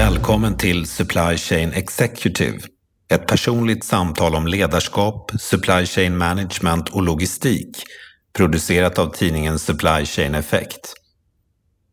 [0.00, 2.58] Välkommen till Supply Chain Executive.
[3.12, 7.82] Ett personligt samtal om ledarskap, supply chain management och logistik.
[8.36, 10.94] Producerat av tidningen Supply Chain Effect.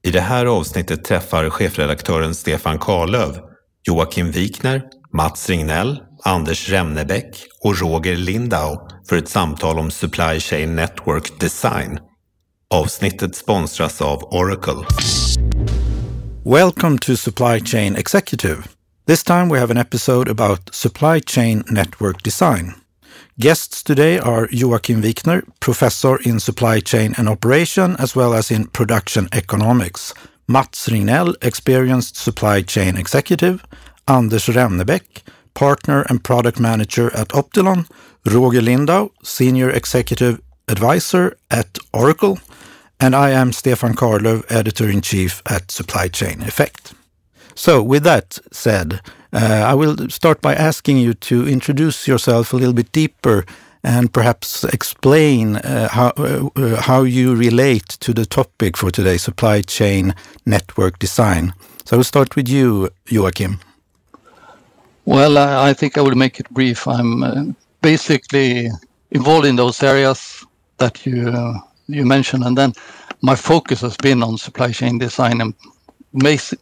[0.03, 3.39] I det här avsnittet träffar chefredaktören Stefan Karlöv
[3.87, 4.81] Joakim Wikner,
[5.13, 11.99] Mats Ringnell, Anders Remnebäck och Roger Lindau för ett samtal om Supply Chain Network Design.
[12.69, 14.85] Avsnittet sponsras av Oracle.
[16.47, 18.73] Welcome to Supply Chain Executive.
[19.05, 22.75] This time we have an episode about supply chain network design.
[23.37, 28.67] Guests today are Joakim Wikner, professor in supply chain and operation, as well as in
[28.67, 30.13] production economics,
[30.47, 33.61] Mats Ringnell, experienced supply chain executive,
[34.07, 35.23] Anders Remnebäck,
[35.53, 37.89] partner and product manager at Optilon,
[38.25, 40.39] Roger Lindau, senior executive
[40.69, 42.39] advisor at Oracle,
[42.99, 46.93] and I am Stefan Karlöv, editor in chief at Supply Chain Effect.
[47.55, 49.01] So, with that said,
[49.33, 53.45] uh, I will start by asking you to introduce yourself a little bit deeper
[53.83, 59.61] and perhaps explain uh, how, uh, how you relate to the topic for today, supply
[59.61, 60.13] chain
[60.45, 61.53] network design.
[61.85, 63.59] So I will start with you, Joakim.
[65.05, 66.87] Well, I, I think I will make it brief.
[66.87, 67.43] I'm uh,
[67.81, 68.69] basically
[69.11, 70.45] involved in those areas
[70.77, 72.73] that you uh, you mentioned, and then
[73.21, 75.53] my focus has been on supply chain design and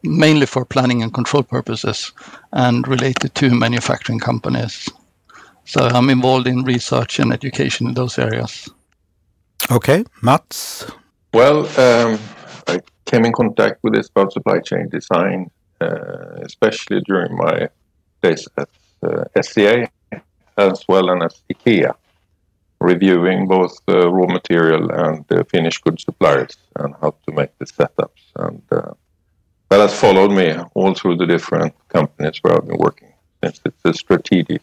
[0.04, 2.12] mainly for planning and control purposes
[2.52, 4.90] and related to manufacturing companies.
[5.66, 8.70] So I'm involved in research and education in those areas.
[9.72, 10.86] Okay, Mats?
[11.34, 12.20] Well, um,
[12.68, 15.50] I came in contact with this about supply chain design,
[15.82, 17.70] uh, especially during my
[18.22, 18.70] days at
[19.04, 19.90] uh, SCA
[20.58, 21.94] as well as IKEA
[22.94, 27.66] reviewing both the raw material and the finished goods suppliers and how to make the
[27.66, 28.24] setups.
[28.36, 28.94] And uh,
[29.70, 33.12] that has followed me all through the different companies where I've been working,
[33.44, 34.62] since it's a strategic,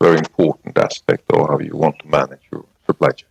[0.00, 3.28] very important aspect of how you want to manage your supply chain.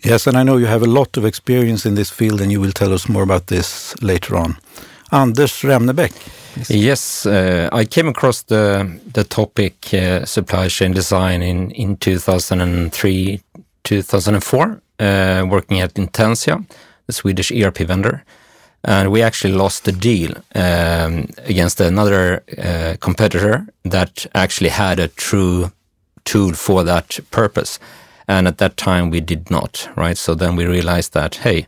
[0.00, 2.60] Yes, and I know you have a lot of experience in this field, and you
[2.60, 4.56] will tell us more about this later on.
[5.10, 6.12] Anders Remnebäck.
[6.68, 13.40] Yes, uh, I came across the the topic uh, supply chain design in in 2003,
[13.84, 16.64] 2004, uh, working at Intentia,
[17.06, 18.24] the Swedish ERP vendor,
[18.84, 25.08] and we actually lost the deal um, against another uh, competitor that actually had a
[25.08, 25.70] true
[26.24, 27.78] tool for that purpose,
[28.26, 29.88] and at that time we did not.
[29.96, 31.66] Right, so then we realized that hey,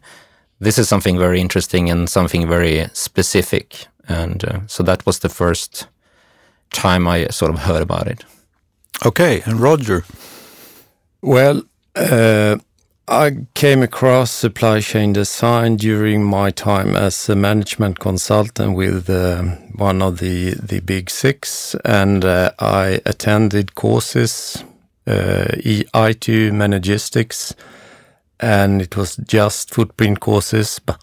[0.61, 5.29] this is something very interesting and something very specific and uh, so that was the
[5.29, 5.87] first
[6.73, 8.25] time I sort of heard about it.
[9.05, 10.05] Okay, and Roger.
[11.23, 11.63] Well,
[11.95, 12.57] uh,
[13.07, 19.43] I came across supply chain design during my time as a management consultant with uh,
[19.77, 24.65] one of the the big six, and uh, I attended courses,
[25.07, 27.55] uh, IT Manugistics,
[28.41, 31.01] and it was just footprint courses, but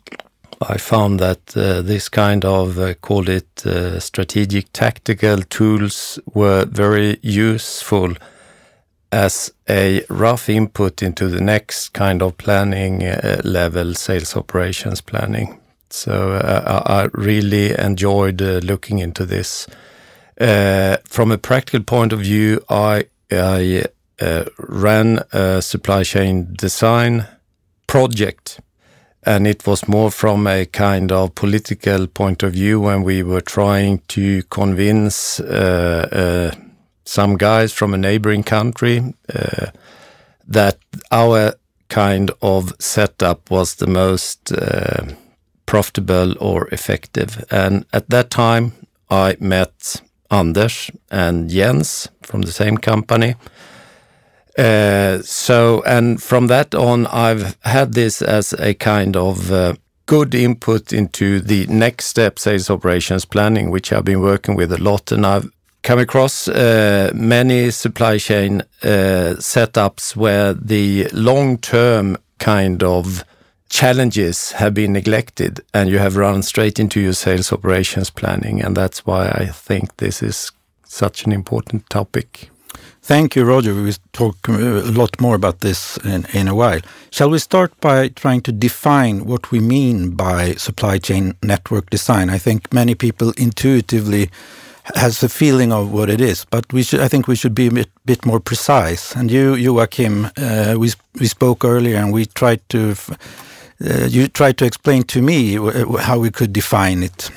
[0.62, 6.66] I found that uh, this kind of, uh, call it uh, strategic tactical tools, were
[6.66, 8.14] very useful
[9.12, 15.60] as a rough input into the next kind of planning uh, level, sales operations planning.
[15.90, 19.68] So uh, I really enjoyed uh, looking into this.
[20.38, 23.86] from a practical point of view, I, I
[24.58, 27.26] ran a supply chain design
[27.88, 28.60] project
[29.26, 33.42] and it was more from a kind of political point of view when we were
[33.42, 36.56] trying to convince uh, uh,
[37.06, 39.68] some guys from a neighboring country uh,
[40.48, 40.78] that
[41.12, 41.54] our
[41.90, 45.06] kind of setup was the most uh,
[45.66, 47.44] profitable or effective.
[47.50, 48.74] And at that time,
[49.10, 53.36] I met Anders and Jens from the same company
[54.58, 59.74] uh, so, and from that on, I've had this as a kind of uh,
[60.06, 64.82] good input into the next step sales operations planning, which I've been working with a
[64.82, 65.12] lot.
[65.12, 65.50] And I've
[65.84, 73.24] come across uh, many supply chain uh, setups where the long term kind of
[73.70, 78.62] challenges have been neglected and you have run straight into your sales operations planning.
[78.62, 80.52] And that's why I think this is
[80.86, 82.50] such an important topic.
[83.06, 83.76] Thank you, Roger.
[83.76, 86.80] We will talk uh, a lot more about this in, in a while.
[87.12, 92.32] Shall we start by trying to define what we mean by supply chain network design?
[92.32, 94.32] I think many people intuitively
[94.96, 97.68] has a feeling of what it is, but we should, I think we should be
[97.68, 99.16] a bit, bit more precise.
[99.16, 102.96] And you, Joakim, uh, we, we spoke earlier and we tried to,
[103.86, 105.58] uh, you tried to explain to me
[106.00, 107.30] how we could define it.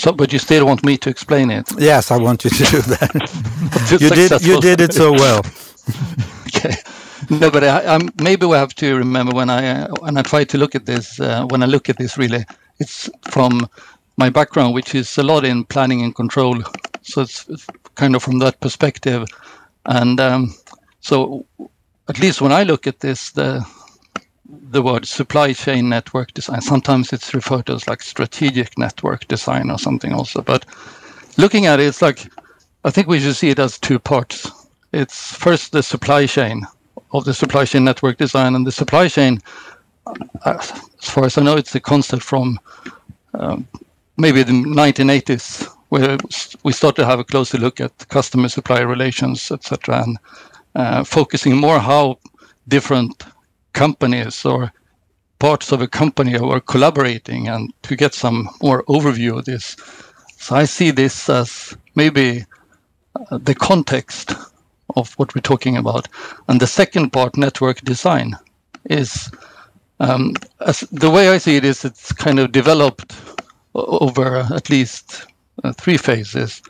[0.00, 1.70] So, but you still want me to explain it?
[1.78, 3.90] Yes, I want you to do that.
[4.00, 4.42] you did.
[4.42, 5.40] You did it so well.
[6.46, 6.74] okay.
[7.28, 10.44] No, but I, I'm, maybe we have to remember when I uh, when I try
[10.44, 11.20] to look at this.
[11.20, 12.46] Uh, when I look at this, really,
[12.78, 13.68] it's from
[14.16, 16.56] my background, which is a lot in planning and control.
[17.02, 19.28] So it's, it's kind of from that perspective,
[19.84, 20.54] and um,
[21.00, 21.44] so
[22.08, 23.62] at least when I look at this, the
[24.70, 26.60] the word supply chain network design.
[26.60, 30.42] Sometimes it's referred to as like strategic network design or something also.
[30.42, 30.64] But
[31.36, 32.30] looking at it, it's like
[32.84, 34.50] I think we should see it as two parts.
[34.92, 36.66] It's first the supply chain
[37.12, 39.40] of the supply chain network design, and the supply chain,
[40.44, 40.70] as
[41.00, 42.58] far as I know, it's a concept from
[43.34, 43.66] um,
[44.16, 46.16] maybe the 1980s, where
[46.62, 50.18] we started to have a closer look at customer supplier relations, etc., and
[50.74, 52.18] uh, focusing more how
[52.68, 53.24] different
[53.72, 54.72] companies or
[55.38, 59.76] parts of a company are collaborating and to get some more overview of this.
[60.38, 62.44] So I see this as maybe
[63.30, 64.32] uh, the context
[64.96, 66.08] of what we're talking about.
[66.48, 68.36] And the second part, network design,
[68.88, 69.30] is
[70.00, 70.34] um,
[70.90, 73.14] the way I see it is it's kind of developed
[73.74, 75.26] over at least
[75.62, 76.62] uh, three phases.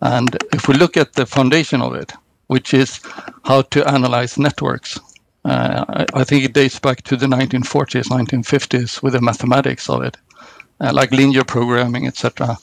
[0.00, 2.12] And if we look at the foundation of it,
[2.48, 3.00] which is
[3.44, 5.02] how to analyze networks, uh,
[5.44, 10.16] I, I, think it dates back to the 1940s, 1950s with the mathematics of it,
[10.80, 12.56] uh, like linear programming, etc.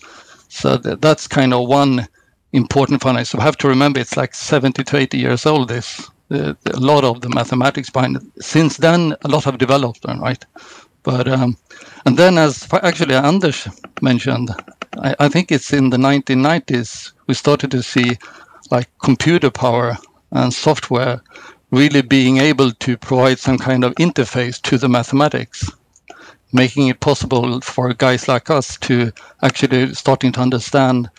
[0.48, 2.08] So th- that's kind of one
[2.54, 3.38] important foundation.
[3.38, 5.68] So have to remember it's like 70 to 80 years old.
[5.68, 8.24] This a lot of the mathematics behind it.
[8.44, 10.46] Since then, a lot have developed, right?
[11.04, 11.58] But um,
[12.06, 13.68] and then, as actually Anders
[14.02, 14.52] mentioned,
[14.98, 18.18] I, I think it's in the 1990s we started to see
[18.72, 19.98] like computer power
[20.32, 21.22] and software
[21.72, 25.70] really being able to provide some kind of interface to the mathematics,
[26.52, 29.12] making it possible for guys like us to
[29.44, 31.10] actually starting to understand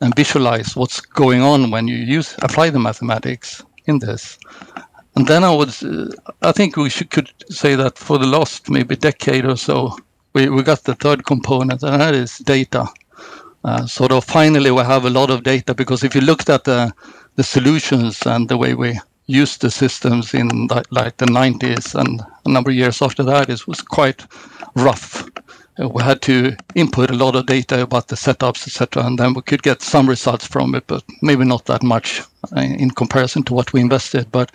[0.00, 4.38] and visualize what's going on when you use apply the mathematics in this.
[5.16, 6.06] And then I would, uh,
[6.42, 9.96] I think we should, could say that for the last maybe decade or so,
[10.32, 12.86] we, we got the third component, and that is data.
[13.64, 16.64] Uh, sort of finally, we have a lot of data because if you looked at
[16.64, 16.92] the
[17.34, 22.20] the solutions and the way we used the systems in the, like the 90s and
[22.44, 24.26] a number of years after that, it was quite
[24.74, 25.28] rough.
[25.80, 29.34] Uh, we had to input a lot of data about the setups, etc., and then
[29.34, 32.22] we could get some results from it, but maybe not that much
[32.56, 34.32] uh, in comparison to what we invested.
[34.32, 34.50] But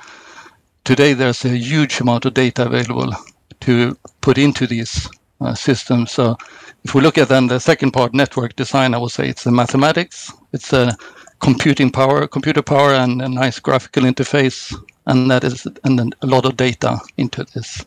[0.84, 3.14] today, there's a huge amount of data available
[3.62, 5.08] to put into these
[5.40, 6.12] uh, systems.
[6.12, 6.36] So,
[6.84, 9.52] if we look at then the second part, network design, I would say it's the
[9.52, 10.98] mathematics, it's a
[11.44, 14.74] computing power, computer power, and a nice graphical interface,
[15.08, 17.86] and that is and then a lot of data into this.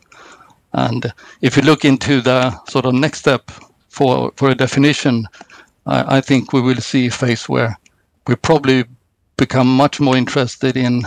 [0.73, 1.11] And
[1.41, 3.49] if you look into the sort of next step
[3.89, 5.27] for for a definition,
[5.87, 7.75] I, I think we will see a phase where
[8.27, 8.85] we probably
[9.37, 11.03] become much more interested in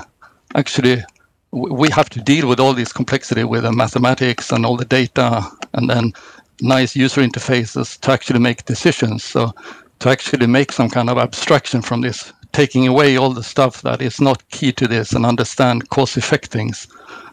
[0.56, 1.04] actually
[1.52, 5.42] we have to deal with all this complexity with the mathematics and all the data
[5.74, 6.12] and then
[6.60, 9.52] nice user interfaces to actually make decisions so
[9.98, 14.02] to actually make some kind of abstraction from this taking away all the stuff that
[14.02, 16.88] is not key to this and understand cause effect things.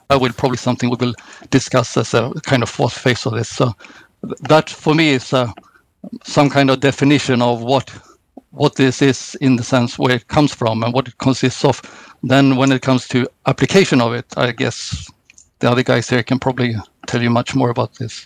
[0.10, 1.16] That will probably something we will
[1.50, 3.50] discuss as a kind of fourth phase of this.
[3.50, 3.76] So
[4.22, 5.52] that for me is uh,
[6.24, 7.92] some kind of definition of what
[8.52, 11.82] what this is in the sense where it comes from and what it consists of.
[12.24, 15.10] Then when it comes to application of it, I guess
[15.60, 18.26] the other guys here can probably tell you much more about this.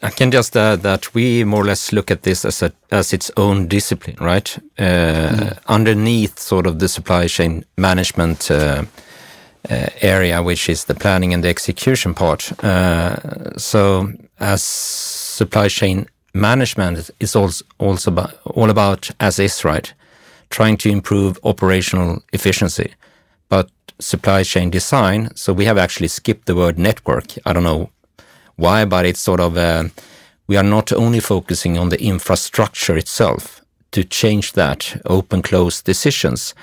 [0.00, 3.12] I can just add that we more or less look at this as a as
[3.12, 4.58] its own discipline, right?
[4.78, 5.58] Uh, mm.
[5.66, 8.84] Underneath sort of the supply chain management uh,
[9.68, 12.52] uh, area, which is the planning and the execution part.
[12.64, 19.92] Uh, so, as supply chain management is also also about, all about as is, right?
[20.50, 22.94] Trying to improve operational efficiency,
[23.48, 25.30] but supply chain design.
[25.34, 27.34] So we have actually skipped the word network.
[27.44, 27.90] I don't know
[28.58, 29.84] why, but it's sort of, uh,
[30.48, 33.62] we are not only focusing on the infrastructure itself
[33.92, 36.54] to change that open close decisions,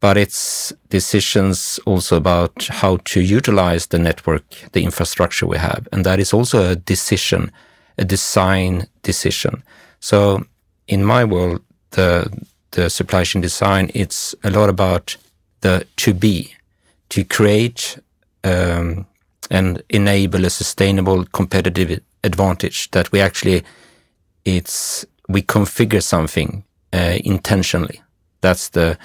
[0.00, 5.88] but it's decisions also about how to utilize the network, the infrastructure we have.
[5.92, 7.50] And that is also a decision,
[7.98, 9.62] a design decision.
[10.00, 10.44] So
[10.86, 12.30] in my world, the,
[12.70, 15.16] the supply chain design, it's a lot about
[15.62, 16.54] the to be,
[17.08, 17.98] to create
[18.44, 19.06] um,
[19.50, 23.62] and enable a sustainable competitive advantage that we actually
[24.44, 28.00] it's we configure something uh, intentionally
[28.40, 28.96] that's the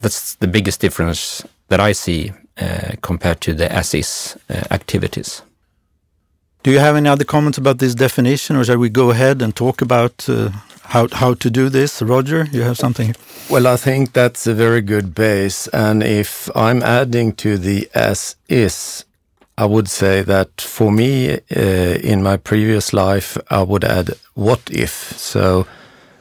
[0.00, 5.42] that's the biggest difference that i see uh, compared to the as is uh, activities
[6.64, 9.54] Do you have any other comments about this definition, or shall we go ahead and
[9.54, 10.50] talk about uh,
[10.82, 12.02] how how to do this?
[12.02, 13.14] Roger, you have something?
[13.48, 18.36] Well, I think that's a very good base, and if I'm adding to the as
[18.48, 19.04] is,
[19.58, 21.38] I would say that for me, uh,
[22.12, 25.18] in my previous life, I would add what if.
[25.18, 25.66] So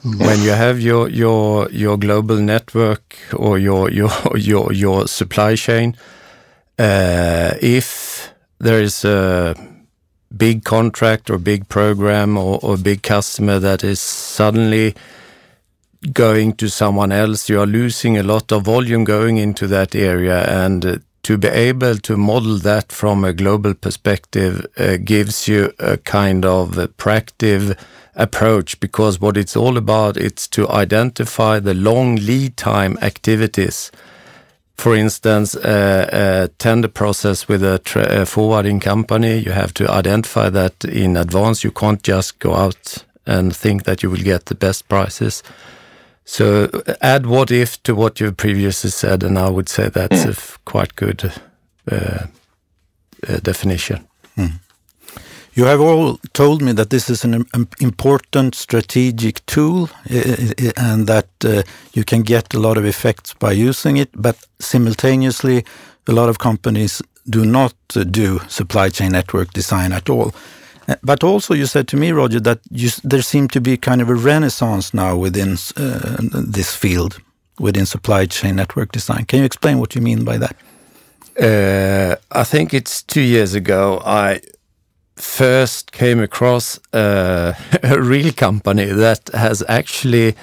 [0.03, 5.95] when you have your your your global network or your your your your supply chain,
[6.79, 9.53] uh, if there is a
[10.35, 14.95] big contract or big program or, or big customer that is suddenly
[16.11, 20.43] going to someone else, you are losing a lot of volume going into that area,
[20.65, 25.97] and to be able to model that from a global perspective uh, gives you a
[25.97, 27.77] kind of a proactive
[28.15, 33.91] approach because what it's all about it's to identify the long lead time activities
[34.77, 40.49] for instance, a, a tender process with a, a, forwarding company, you have to identify
[40.51, 41.63] that in advance.
[41.63, 45.41] You can't just go out and think that you will get the best prices.
[46.29, 46.69] So
[47.01, 50.29] add what if to what you previously said, and I would say that's mm.
[50.29, 51.31] a quite good
[51.89, 52.27] uh,
[53.27, 54.05] uh, definition.
[54.35, 54.59] Mm.
[55.53, 57.45] You have all told me that this is an
[57.79, 59.89] important strategic tool
[60.75, 65.63] and that uh, you can get a lot of effects by using it, but simultaneously,
[66.07, 70.33] a lot of companies do not uh, do supply chain network design at all.
[71.03, 74.09] But also, you said to me, Roger, that you, there seemed to be kind of
[74.09, 77.19] a renaissance now within uh, this field,
[77.59, 79.25] within supply chain network design.
[79.25, 80.55] Can you explain what you mean by that?
[81.39, 84.01] Uh, I think it's two years ago.
[84.05, 84.41] I
[85.17, 87.53] first came across uh,
[87.83, 90.35] a real company that has actually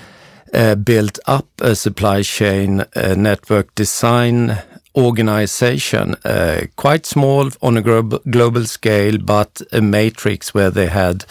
[0.52, 4.58] uh, built up a supply chain uh, network design
[4.96, 11.24] organization, uh, quite small on a global scale, but a matrix where they had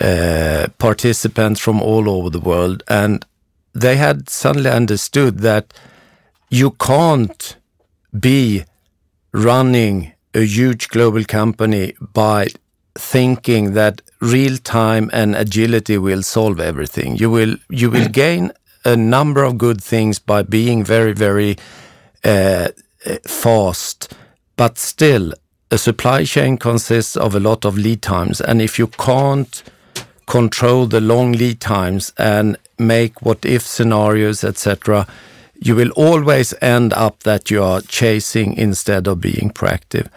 [0.00, 2.82] uh, participants from all over the world.
[2.88, 3.24] And
[3.74, 5.72] they had suddenly understood that
[6.48, 7.56] you can't
[8.18, 8.64] be
[9.32, 12.48] running a huge global company by
[12.96, 17.16] thinking that real time and agility will solve everything.
[17.16, 18.52] You will you will gain
[18.84, 21.56] a number of good things by being very very
[22.24, 22.68] uh,
[23.26, 24.14] fast,
[24.56, 25.32] but still
[25.70, 29.62] a supply chain consists of a lot of lead times, and if you can't
[30.26, 35.06] control the long lead times and make what if scenarios, etc
[35.60, 40.08] you will always end up that you are chasing instead of being proactive.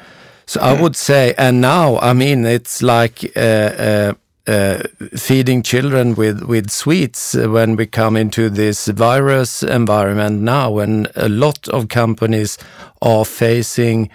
[0.46, 4.14] So I would say, and now I mean it's like uh, uh,
[4.48, 4.84] uh,
[5.16, 11.30] feeding children with with sweets when we come into this virus environment now, when a
[11.30, 12.58] lot of companies
[13.02, 14.10] are facing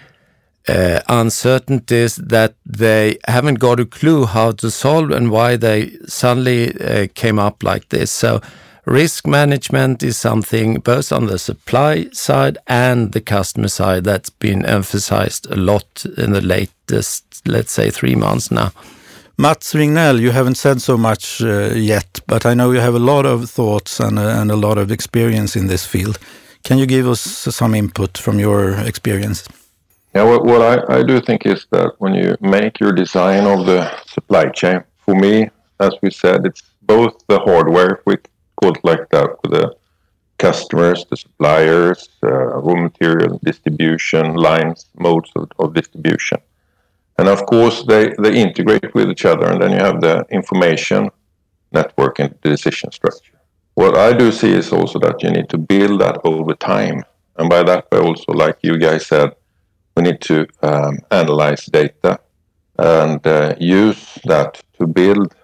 [0.67, 6.79] uh, uncertainties that they haven't got a clue how to solve and why they suddenly
[6.79, 8.11] uh, came up like this.
[8.11, 8.39] So
[8.85, 14.65] risk management is something both on the supply side and the customer side that's been
[14.65, 18.71] emphasized a lot in the latest, let's say, three months now.
[19.41, 22.99] Mats Ringnell, you haven't said so much uh, yet, but I know you have a
[22.99, 26.19] lot of thoughts and, uh, and a lot of experience in this field.
[26.65, 29.47] Can you give us some input from your experience?
[30.13, 33.65] Yeah, what, what I, I do think is that when you make your design of
[33.65, 38.25] the supply chain, for me, as we said, it's both the hardware, which
[38.61, 39.73] called like that with the
[40.37, 46.39] customers, the suppliers, uh, raw material distribution lines, modes of, of, distribution.
[47.19, 51.09] And of course, they, they integrate with each other, and then you have the information
[51.69, 53.37] network and decision structure.
[53.73, 57.03] What I do see is also that you need to build that over time.
[57.37, 59.35] And by that, I also, like you guys said,
[59.95, 62.21] we need to um, analyze data
[62.77, 65.35] and uh, use that to build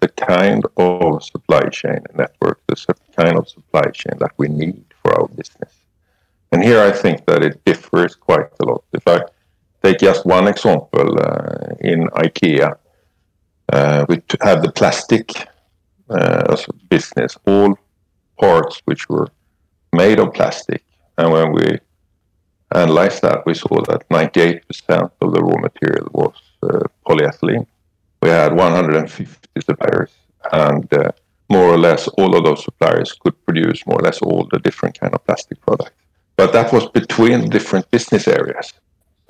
[0.00, 2.76] the kind of supply chain network, the
[3.14, 5.74] kind of supply chain that we need for our business.
[6.52, 8.84] And here I think that it differs quite a lot.
[8.94, 9.20] If I
[9.82, 12.76] take just one example, uh, in IKEA,
[13.72, 15.46] uh, we had the plastic
[16.10, 16.56] uh,
[16.88, 17.78] business, all
[18.38, 19.28] parts which were
[19.92, 20.82] made of plastic.
[21.16, 21.78] And when we
[22.74, 26.34] analyzed that, we saw that 98% of the raw material was
[27.06, 27.66] polyethylene.
[28.22, 30.10] We had 150 suppliers,
[30.52, 30.88] and
[31.50, 34.98] more or less all of those suppliers could produce more or less all the different
[34.98, 35.92] kind of plastic products.
[36.36, 38.72] But that was between different business areas.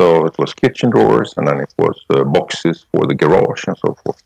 [0.01, 3.77] So it was kitchen drawers, and then it was uh, boxes for the garage and
[3.79, 4.23] so forth.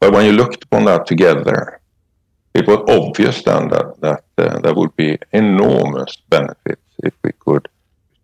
[0.00, 1.80] But when you looked upon that together,
[2.52, 7.68] it was obvious then that, that uh, there would be enormous benefits if we could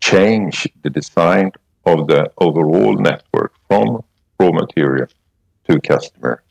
[0.01, 1.53] change the design
[1.87, 4.05] of the overall network from
[4.39, 5.09] raw material
[5.69, 6.43] to customer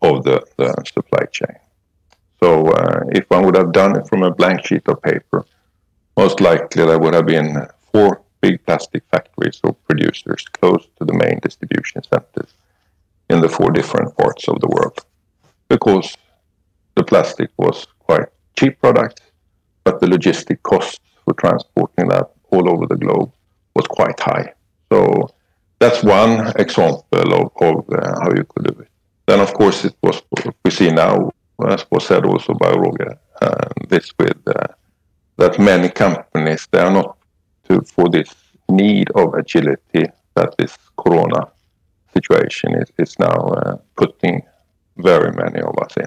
[0.00, 1.56] of the, the supply chain.
[2.42, 5.44] So uh, if one would have done it from a blank sheet of paper,
[6.16, 11.14] most likely there would have been four big plastic factories or producers close to the
[11.14, 12.52] main distribution centers
[13.30, 14.98] in the four different parts of the world
[15.68, 16.16] because
[16.96, 19.22] the plastic was quite cheap product,
[19.84, 23.32] but the logistic costs for transporting that all over the globe
[23.74, 24.52] was quite high.
[24.92, 25.30] So
[25.78, 28.88] that's one example of, of uh, how you could do it.
[29.26, 30.20] Then, of course, it was
[30.64, 31.30] we see now,
[31.66, 34.66] as was said also by Roger, uh, this with uh,
[35.38, 37.16] that many companies they are not
[37.68, 38.34] to, for this
[38.68, 41.48] need of agility that this Corona
[42.12, 44.42] situation is, is now uh, putting
[44.96, 46.06] very many of us in.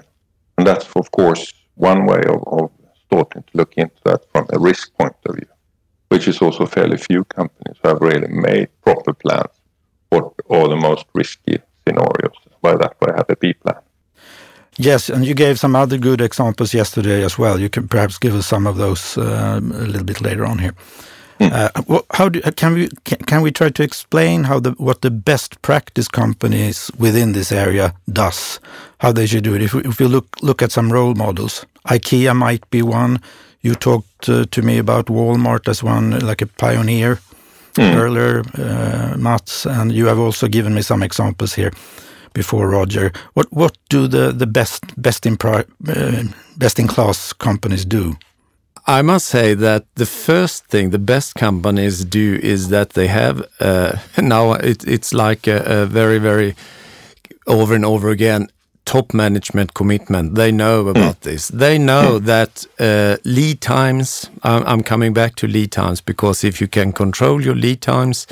[0.58, 2.70] And that's, of course, one way of, of
[3.06, 5.48] starting to look into that from a risk point of view,
[6.08, 9.52] which is also fairly few companies have really made proper plans
[10.10, 12.36] for all the most risky scenarios.
[12.62, 13.80] By that way, have a B plan.
[14.78, 17.58] Yes, and you gave some other good examples yesterday as well.
[17.58, 20.74] You can perhaps give us some of those uh, a little bit later on here.
[21.40, 21.52] Mm.
[21.52, 25.10] Uh, how do, can we can, can, we try to explain how the what the
[25.10, 28.58] best practice companies within this area does,
[28.98, 29.62] how they should do it?
[29.62, 33.20] If we, if we look look at some role models, IKEA might be one.
[33.60, 37.18] You talked uh, to me about Walmart as one, like a pioneer
[37.74, 37.96] mm.
[37.96, 41.72] earlier, uh, Mats, and you have also given me some examples here
[42.32, 43.12] before, Roger.
[43.34, 45.62] What what do the the best best in uh,
[46.56, 48.16] best in class companies do?
[48.88, 53.44] I must say that the first thing the best companies do is that they have
[53.60, 56.54] uh, now it, it's like a, a, very very
[57.46, 58.48] over and over again
[58.84, 60.36] top management commitment.
[60.36, 60.90] They know hmm.
[60.90, 61.48] about this.
[61.48, 62.24] They know mm.
[62.26, 64.30] that uh, lead times.
[64.44, 68.28] I'm, I'm, coming back to lead times because if you can control your lead times,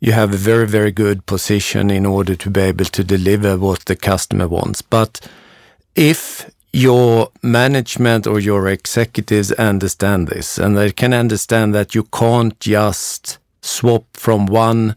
[0.00, 3.84] you have a very very good position in order to be able to deliver what
[3.84, 4.82] the customer wants.
[4.82, 5.20] But
[5.94, 12.60] if your management or your executives understand this and they can understand that you can't
[12.60, 14.94] just swap from one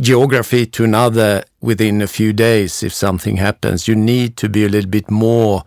[0.00, 3.88] geography to another within a few days if something happens.
[3.88, 5.64] You need to be a little bit more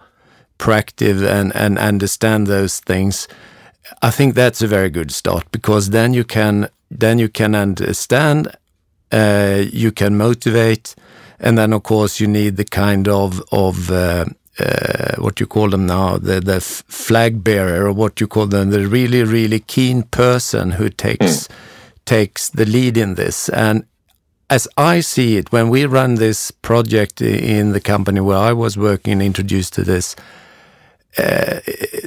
[0.58, 3.28] proactive and, and understand those things.
[4.02, 8.56] I think that's a very good start because then you can then you can understand,
[9.12, 10.96] uh, you can motivate,
[11.42, 14.26] and then of course you need the kind of of uh,
[14.62, 18.70] uh, what you call them now, the the flag bearer, or what you call them,
[18.70, 21.50] the really really keen person who takes mm.
[22.06, 23.50] takes the lead in this.
[23.50, 23.86] And
[24.50, 28.78] as I see it, when we run this project in the company where I was
[28.78, 30.16] working, and introduced to this.
[31.18, 31.60] Uh,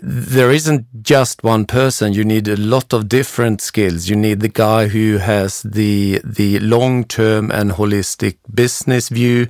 [0.03, 2.14] there isn't just one person.
[2.14, 4.09] You need a lot of different skills.
[4.09, 9.47] You need the guy who has the the long term and holistic business view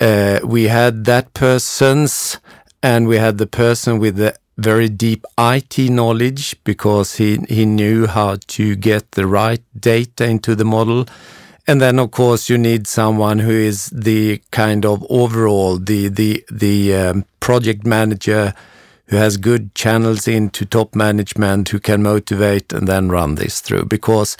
[0.00, 2.38] uh, we had that person's
[2.82, 8.06] and we had the person with the very deep IT knowledge because he, he knew
[8.06, 11.06] how to get the right data into the model.
[11.66, 16.44] And then, of course, you need someone who is the kind of overall the the
[16.50, 18.54] the um, project manager
[19.06, 23.84] who has good channels into top management who can motivate and then run this through
[23.84, 24.36] because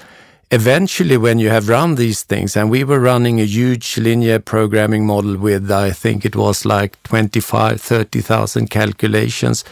[0.51, 5.07] eventually when you have run these things and we were running a huge linear programming
[5.07, 9.65] model with i think it was like 25 30,000 calculations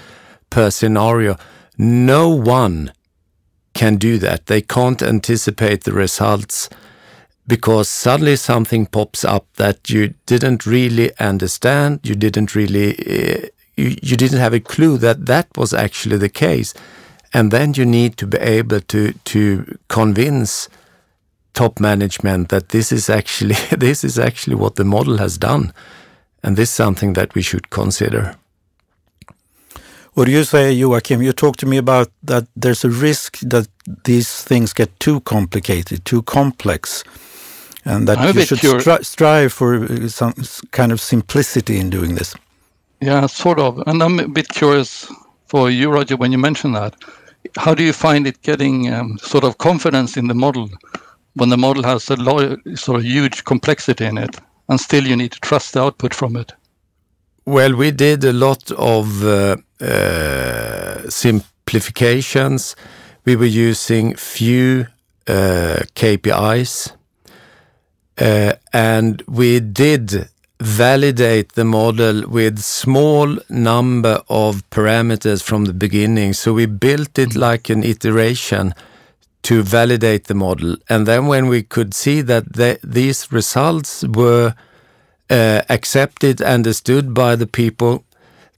[0.51, 1.37] per scenario
[1.79, 2.93] no one
[3.79, 4.47] can do that.
[4.47, 6.69] They can't anticipate the results
[7.47, 12.01] because suddenly something pops up that you didn't really understand.
[12.03, 16.29] You didn't really uh, you, you didn't have a clue that that was actually the
[16.29, 16.75] case
[17.33, 20.69] and then you need to be able to to convince
[21.53, 25.73] top management that this is actually this is actually what the model has done.
[26.43, 28.37] And this is something that we should consider.
[30.14, 33.69] What do you say Joakim you talked to me about that there's a risk that
[34.05, 37.05] these things get too complicated too complex
[37.85, 40.35] and that I'm you should stri strive for uh, some
[40.71, 42.35] kind of simplicity in doing this.
[43.01, 43.83] Yeah sort of.
[43.87, 45.07] And i'm a bit curious
[45.49, 46.95] for you, Roger, when you mention that.
[47.57, 50.69] How do you find it getting um, sort of confidence in the model
[51.35, 54.37] when the model has a sort of huge complexity in it,
[54.69, 56.53] and still you need to trust the output from it?
[57.45, 62.77] Well, we did a lot of uh, uh, simplifications.
[63.25, 64.87] We were using few
[65.27, 66.93] uh, KPIs,
[68.19, 70.29] uh, and we did
[70.61, 76.33] validate the model with small number of parameters from the beginning.
[76.33, 78.75] So we built it like an iteration
[79.42, 80.77] to validate the model.
[80.88, 84.55] And then when we could see that the, these results were
[85.31, 88.05] uh, accepted, understood by the people,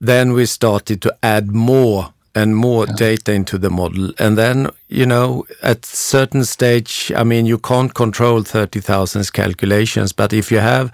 [0.00, 2.94] then we started to add more and more yeah.
[2.94, 4.12] data into the model.
[4.18, 10.32] And then, you know, at certain stage, I mean, you can't control 30,000 calculations, but
[10.32, 10.92] if you have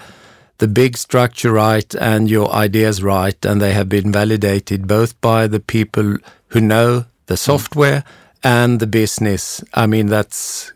[0.58, 5.46] the big structure right and your ideas right, and they have been validated both by
[5.46, 6.16] the people
[6.48, 7.38] who know the mm.
[7.38, 8.04] software
[8.42, 10.72] and the business, I mean, that's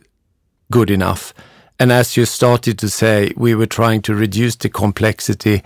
[0.72, 1.32] good enough.
[1.78, 5.62] And as you started to say, we were trying to reduce the complexity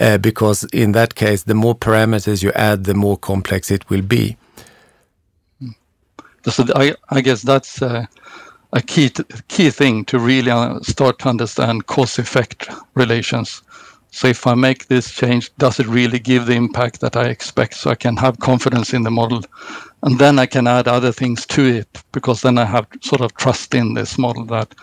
[0.00, 4.02] uh, because in that case, the more parameters you add, the more complex it will
[4.02, 4.36] be.
[6.48, 8.06] So I, I guess that's uh,
[8.74, 9.10] a key
[9.48, 13.62] key thing to really uh, start to understand cause effect relations.
[14.10, 17.74] So if I make this change, does it really give the impact that I expect?
[17.74, 19.42] So I can have confidence in the model,
[20.02, 23.34] and then I can add other things to it because then I have sort of
[23.34, 24.74] trust in this model that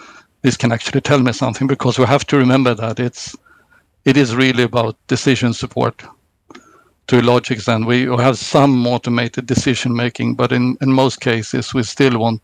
[0.42, 1.68] this can actually tell me something.
[1.68, 3.36] Because we have to remember that it's
[4.06, 6.04] it is really about decision support
[7.08, 7.86] to a large extent.
[7.86, 12.42] We have some automated decision making, but in, in most cases, we still want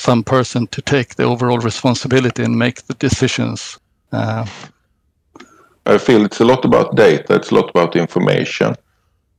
[0.00, 3.78] some person to take the overall responsibility and make the decisions.
[4.12, 4.46] Uh,
[5.84, 8.74] I feel it's a lot about data, it's a lot about information.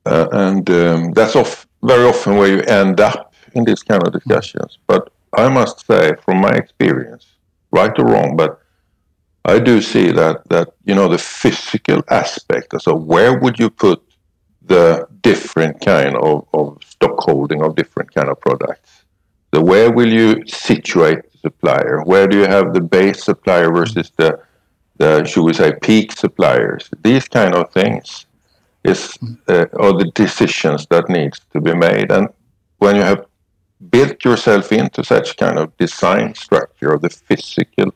[0.05, 1.33] Uh, and um, that's
[1.83, 4.77] very often where you end up in these kind of discussions.
[4.87, 7.25] But I must say, from my experience,
[7.71, 8.61] right or wrong, but
[9.45, 12.79] I do see that that you know the physical aspect.
[12.81, 14.01] So where would you put
[14.61, 19.00] the different kind of, of stock holding of different kind of products?
[19.53, 22.01] So where will you situate the supplier?
[22.05, 24.39] Where do you have the base supplier versus the
[24.97, 26.89] the should we say peak suppliers?
[27.01, 28.25] These kind of things
[28.83, 32.11] is uh, are the decisions that needs to be made.
[32.11, 32.29] And
[32.77, 33.25] when you have
[33.89, 37.91] built yourself into such kind of design structure of the physical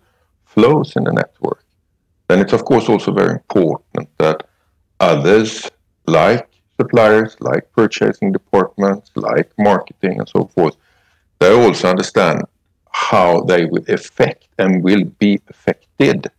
[0.45, 1.63] flows in the network,
[2.27, 4.47] then it's of course also very important that
[4.99, 5.69] others
[6.07, 10.75] like suppliers, like purchasing departments, like marketing and so forth,
[11.39, 12.43] they also understand
[12.91, 16.31] how they will affect and will be affected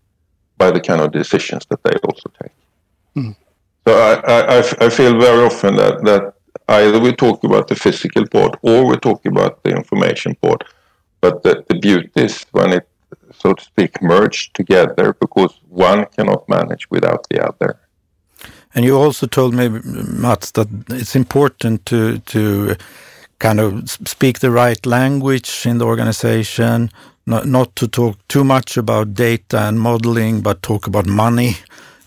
[0.56, 2.52] by the kind of decisions that they also take.
[3.14, 3.36] Mm.
[3.86, 6.34] So I, I, I feel very often that, that
[6.68, 10.64] either we talk about the physical part or we talk about the information part.
[11.20, 12.88] But the, the beauty is when it
[13.38, 17.78] so to speak, merged together because one cannot manage without the other.
[18.74, 22.76] And you also told me, Mats, that it's important to to
[23.38, 26.90] kind of speak the right language in the organization,
[27.26, 31.56] not, not to talk too much about data and modeling, but talk about money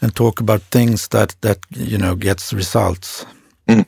[0.01, 3.25] and talk about things that that you know gets results.
[3.67, 3.85] Mm.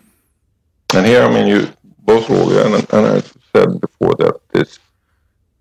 [0.93, 1.67] And here, I mean, you
[2.03, 3.21] both and, and I
[3.55, 4.79] said before that this,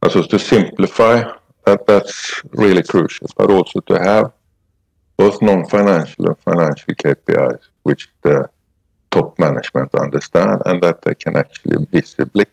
[0.03, 1.23] also to simplify
[1.67, 4.33] that that's really crucial, but also to have
[5.17, 8.49] both non-financial and financial KPIs, which the
[9.11, 12.47] top management understand and that they can actually visibly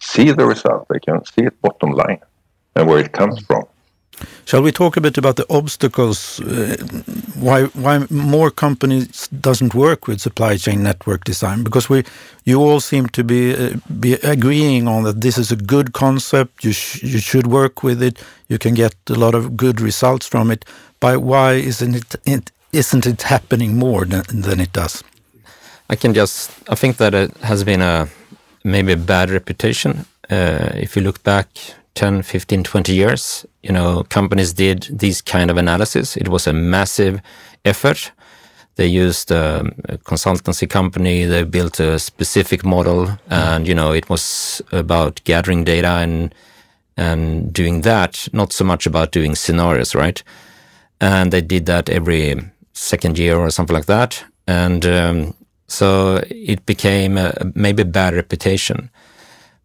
[0.00, 0.86] see the result.
[0.88, 2.20] They can see it bottom line
[2.74, 3.64] and where it comes from.
[4.44, 6.40] Shall we talk a bit about the obstacles?
[6.40, 6.76] Uh,
[7.34, 11.64] why why more companies doesn't work with supply chain network design?
[11.64, 12.04] Because we,
[12.44, 16.64] you all seem to be uh, be agreeing on that this is a good concept.
[16.64, 18.22] You sh you should work with it.
[18.48, 20.64] You can get a lot of good results from it.
[21.00, 25.02] But why isn't it, it isn't it happening more than, than it does?
[25.90, 28.08] I can just I think that it has been a
[28.64, 30.06] maybe a bad reputation.
[30.30, 31.48] Uh, if you look back
[31.94, 36.16] 10, 15, 20 years, you know, companies did this kind of analysis.
[36.16, 37.20] It was a massive
[37.64, 38.12] effort.
[38.76, 41.24] They used um, a consultancy company.
[41.24, 46.34] They built a specific model, and you know, it was about gathering data and
[46.96, 48.28] and doing that.
[48.32, 50.22] Not so much about doing scenarios, right?
[51.00, 52.40] And they did that every
[52.72, 54.24] second year or something like that.
[54.48, 55.34] And um,
[55.66, 58.90] so it became a, maybe a bad reputation.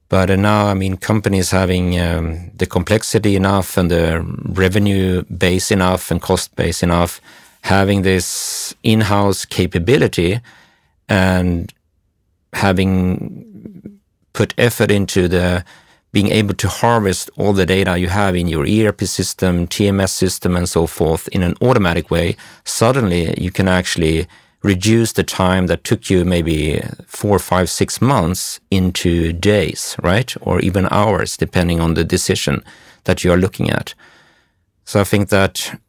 [0.10, 5.72] But uh, now, I mean, companies having um, the complexity enough and the revenue base
[5.72, 7.22] enough and cost base enough,
[7.62, 10.40] having this in-house capability
[11.08, 11.72] and
[12.54, 14.00] having
[14.34, 15.64] put effort into the
[16.12, 20.56] being able to harvest all the data you have in your ERP system, TMS system,
[20.56, 24.28] and so forth in an automatic way, suddenly you can actually
[24.62, 30.36] reduce the time that took you maybe four, five, six months into days, right?
[30.42, 32.64] Or even hours, depending on the decision
[33.06, 33.94] that you are looking at.
[34.84, 35.80] So I think that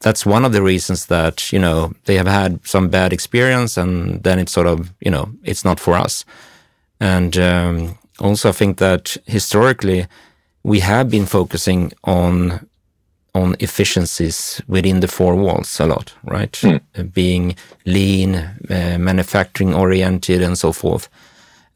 [0.00, 4.22] that's one of the reasons that, you know, they have had some bad experience and
[4.22, 6.24] then it's sort of, you know, it's not for us.
[7.00, 10.06] And um, also I think that historically
[10.62, 12.68] we have been focusing on
[13.36, 16.52] on efficiencies within the four walls a lot, right?
[16.52, 17.12] Mm.
[17.12, 21.08] Being lean, uh, manufacturing oriented, and so forth.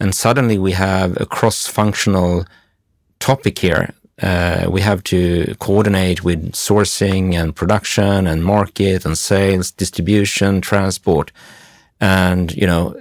[0.01, 2.47] And suddenly we have a cross functional
[3.19, 3.93] topic here.
[4.23, 11.33] Uh, we have to coordinate with sourcing and production and market and sales, distribution, transport.
[12.01, 12.95] And, you know,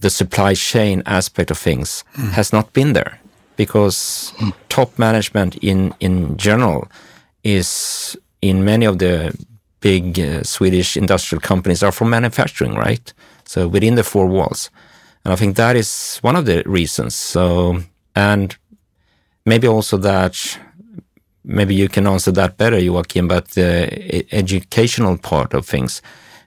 [0.00, 2.30] the supply chain aspect of things mm.
[2.30, 3.18] has not been there
[3.56, 4.52] because mm.
[4.68, 6.88] top management in, in general
[7.44, 9.34] is in many of the
[9.80, 13.12] big uh, Swedish industrial companies are from manufacturing, right?
[13.44, 14.70] So within the four walls.
[15.24, 17.14] And I think that is one of the reasons.
[17.14, 17.82] So,
[18.16, 18.56] and
[19.44, 20.58] maybe also that,
[21.44, 26.02] maybe you can answer that better, Joakim, but the educational part of things,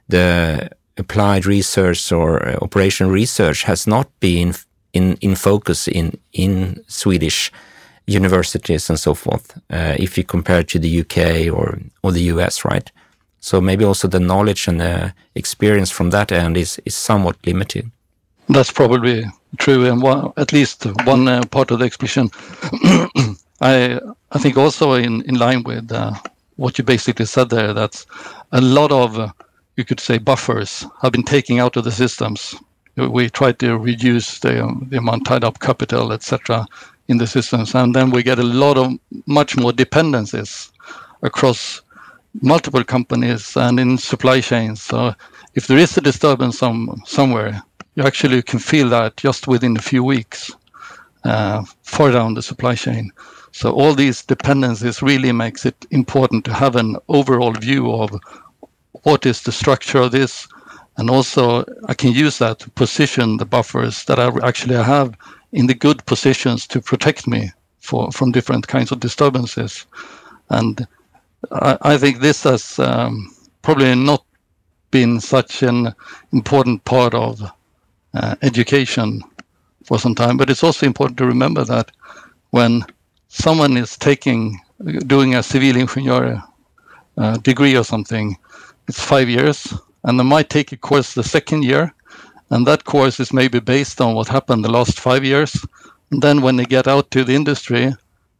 [0.08, 4.54] the applied research or uh, operation research has not been
[4.94, 7.52] in, in focus in, in Swedish
[8.08, 12.64] universities and so forth, uh, if you compare to the UK or, or the US,
[12.64, 12.92] right?
[13.40, 17.92] So maybe also the knowledge and the experience from that end is, is somewhat limited.
[18.50, 19.26] That's probably
[19.58, 22.30] true, and one, at least one uh, part of the explanation.
[23.62, 24.00] I
[24.32, 26.14] I think also in in line with uh,
[26.56, 28.06] what you basically said there, that
[28.52, 29.30] a lot of uh,
[29.78, 32.54] you could say buffers have been taken out of the systems.
[32.98, 36.68] We try to reduce the um, the amount tied up capital, etc
[37.08, 37.76] in the systems.
[37.76, 38.94] And then we get a lot of
[39.26, 40.72] much more dependencies
[41.22, 41.82] across
[42.42, 44.82] multiple companies and in supply chains.
[44.82, 45.14] So
[45.54, 47.62] if there is a disturbance some, somewhere,
[47.96, 50.52] you actually can feel that just within a few weeks
[51.24, 53.12] uh, far down the supply chain.
[53.52, 58.12] So all these dependencies really makes it important to have an overall view of
[59.04, 60.48] what is the structure of this,
[60.98, 65.16] and also I can use that to position the buffers that I actually have
[65.52, 69.86] in the good positions to protect me for, from different kinds of disturbances.
[70.50, 70.88] And
[71.52, 74.26] I, I think this has um, probably not
[74.92, 75.94] been such an
[76.32, 77.42] important part of
[78.14, 79.22] uh, education
[79.84, 80.38] for some time.
[80.38, 81.92] But it's also important to remember that
[82.52, 82.84] when
[83.28, 84.60] someone is taking,
[85.08, 86.42] doing a civil engineer
[87.18, 88.38] uh, degree or something,
[88.88, 91.94] it's five years, and they might take a course the second year,
[92.50, 95.66] and that course is maybe based on what happened the last five years.
[96.12, 97.94] And then when they get out to the industry,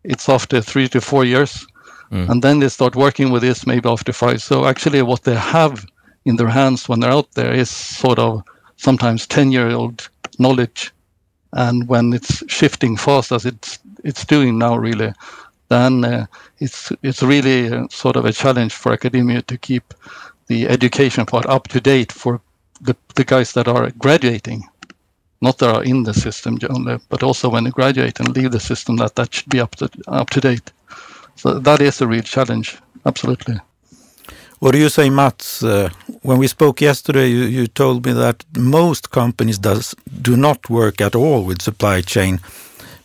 [0.04, 1.66] it's after three to four years.
[2.12, 2.30] Mm.
[2.30, 4.42] And then they start working with this maybe after five.
[4.42, 5.86] So actually, what they have
[6.26, 8.44] in their hands when they're out there is sort of
[8.78, 10.92] sometimes 10 year old knowledge.
[11.54, 15.14] And when it's shifting fast as it's it's doing now, really,
[15.70, 16.26] then uh,
[16.60, 19.94] it's it's really uh, sort of a challenge for academia to keep
[20.48, 22.42] the education part up to date for
[23.16, 24.64] the, guys that are graduating,
[25.42, 28.60] not that are in the system only, but also when they graduate and leave the
[28.60, 30.72] system, that that should be up to up to date.
[31.36, 33.60] So that is a real challenge, absolutely.
[34.60, 35.64] What do you say, Mats?
[35.64, 35.90] Uh,
[36.22, 41.02] when we spoke yesterday, you, you told me that most companies does do not work
[41.02, 42.40] at all with supply chain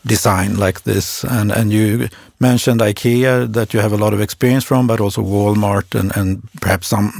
[0.07, 4.65] design like this, and and you mentioned IKEA that you have a lot of experience
[4.65, 7.13] from, but also Walmart and and perhaps some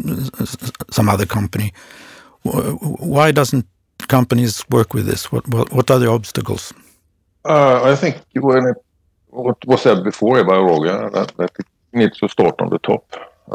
[0.91, 1.73] some other company.
[2.43, 3.67] Why doesn't
[4.09, 5.33] companies work with this?
[5.33, 6.73] What what, what are the obstacles?
[7.45, 8.77] Uh, I think when it,
[9.29, 13.05] what was said before about Roger, that, that it needs to start on the top.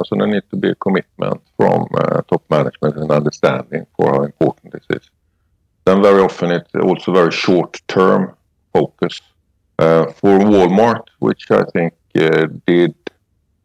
[0.03, 4.23] So there needs to be a commitment from uh, top management and understanding for how
[4.23, 5.09] important this is.
[5.85, 8.35] Then very often it's also very short-term
[8.73, 9.21] focus.
[9.77, 12.95] Uh, for Walmart, which I think uh, did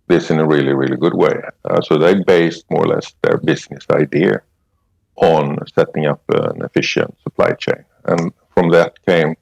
[0.08, 1.40] this in a really, really good way.
[1.64, 4.42] Uh, so they based more or less their business idea
[5.20, 7.84] on setting up an efficient supply chain.
[8.04, 9.36] And from that came,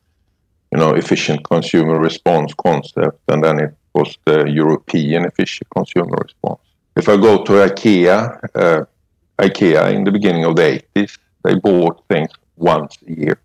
[0.72, 6.60] you know, efficient consumer response concept, and then it was the European efficient consumer response.
[6.96, 8.84] If I go to IKEA, uh,
[9.38, 13.40] IKEA in the beginning of the 80s, they bought things once a year.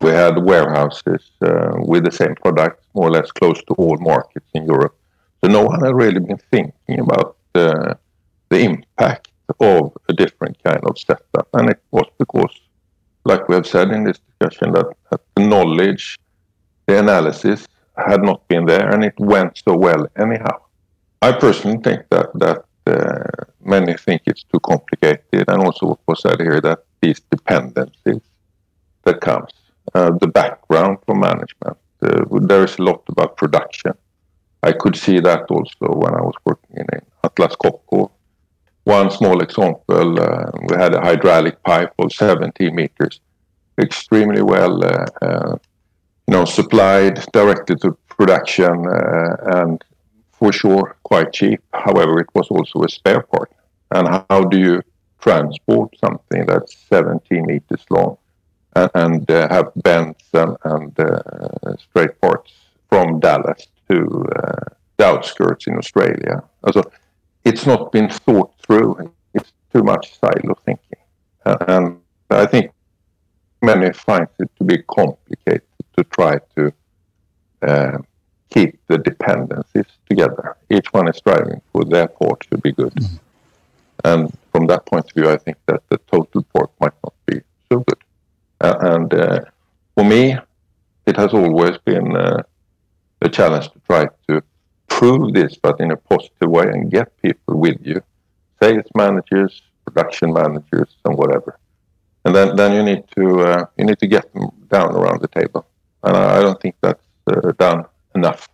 [0.00, 4.46] We had warehouses uh, with the same products, more or less close to all markets
[4.54, 4.96] in Europe.
[5.42, 7.94] So no one had really been thinking about uh,
[8.48, 9.28] the impact
[9.60, 11.48] of a different kind of setup.
[11.52, 12.54] And it was because,
[13.24, 16.18] like we have said in this discussion, that, that the knowledge,
[16.86, 20.60] the analysis had not been there and it went so well anyhow.
[21.22, 26.22] I personally think that, that uh, many think it's too complicated and also what was
[26.22, 28.20] said here that these dependencies
[29.04, 29.50] that comes,
[29.94, 33.92] uh, the background for management, uh, there is a lot about production.
[34.62, 36.86] I could see that also when I was working in
[37.22, 38.10] Atlas Copco
[38.84, 43.20] one small example, uh, we had a hydraulic pipe of 17 meters,
[43.78, 45.56] extremely well, uh, uh,
[46.26, 48.86] you know, supplied directly to production
[49.58, 49.82] and
[50.32, 51.60] for sure quite cheap.
[51.72, 53.50] However, it was also a spare part.
[53.90, 54.82] And how do you
[55.20, 58.18] transport something that's 17 meters long
[58.76, 62.52] and, and uh, have bends and, and uh, straight parts
[62.88, 64.64] from Dallas to uh,
[64.96, 66.42] the outskirts in Australia?
[66.64, 66.82] Also,
[67.44, 69.12] it's not been thought through.
[69.34, 70.98] It's too much silo thinking.
[71.44, 72.00] and
[72.30, 72.72] I think
[73.62, 75.62] many find it to be complicated
[75.96, 76.72] to try to
[77.62, 77.98] uh,
[78.50, 80.56] keep the dependencies together.
[80.70, 82.94] Each one is striving for their part to be good.
[82.94, 83.18] Mm.
[84.04, 87.40] And from that point of view, I think that the total port might not be
[87.70, 88.00] so good.
[88.60, 89.40] Uh, and uh,
[89.94, 90.36] for me,
[91.06, 92.42] it has always been uh,
[93.22, 94.42] a challenge to try to
[94.88, 98.02] prove this, but in a positive way, and get people with you,
[98.64, 101.58] sales managers, production managers, and whatever.
[102.24, 105.28] And then, then you need to uh, you need to get them down around the
[105.28, 105.66] table,
[106.02, 108.48] and I, I don't think that's uh, done enough.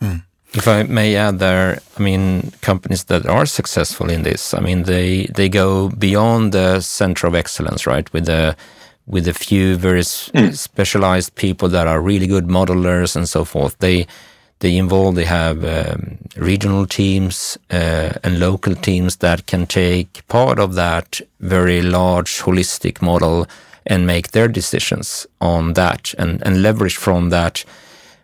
[0.00, 0.22] Mm.
[0.52, 4.82] If I may add there, I mean, companies that are successful in this, I mean,
[4.82, 8.12] they they go beyond the center of excellence, right?
[8.12, 8.56] With the
[9.06, 10.54] with a few very mm.
[10.54, 13.78] specialized people that are really good modelers and so forth.
[13.78, 14.06] They
[14.60, 20.58] they involve, they have um, regional teams uh, and local teams that can take part
[20.58, 23.46] of that very large holistic model
[23.86, 27.64] and make their decisions on that and, and leverage from that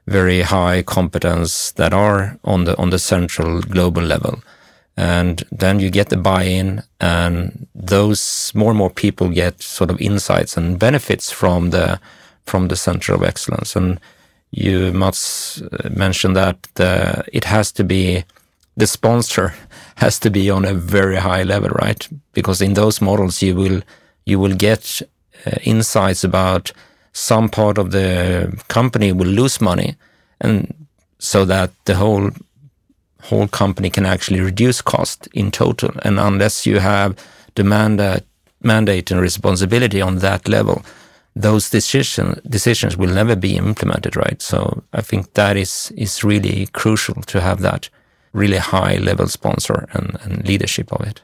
[0.07, 4.43] very high competence that are on the on the central global level.
[4.97, 10.01] And then you get the buy-in and those more and more people get sort of
[10.01, 12.01] insights and benefits from the
[12.45, 13.77] from the center of excellence.
[13.77, 14.01] And
[14.53, 16.57] you must mention that
[17.33, 18.25] it has to be
[18.77, 19.55] the sponsor
[19.97, 22.09] has to be on a very high level right?
[22.33, 23.83] Because in those models you will
[24.25, 25.03] you will get
[25.47, 26.73] uh, insights about
[27.13, 29.97] some part of the company will lose money
[30.41, 30.73] and
[31.19, 32.31] so that the whole
[33.23, 35.91] whole company can actually reduce cost in total.
[36.03, 37.17] And unless you have
[37.55, 38.25] the mandate
[38.63, 40.83] mandate and responsibility on that level
[41.35, 46.67] those decision, decisions will never be implemented right so i think that is is really
[46.73, 47.89] crucial to have that
[48.33, 51.23] really high level sponsor and, and leadership of it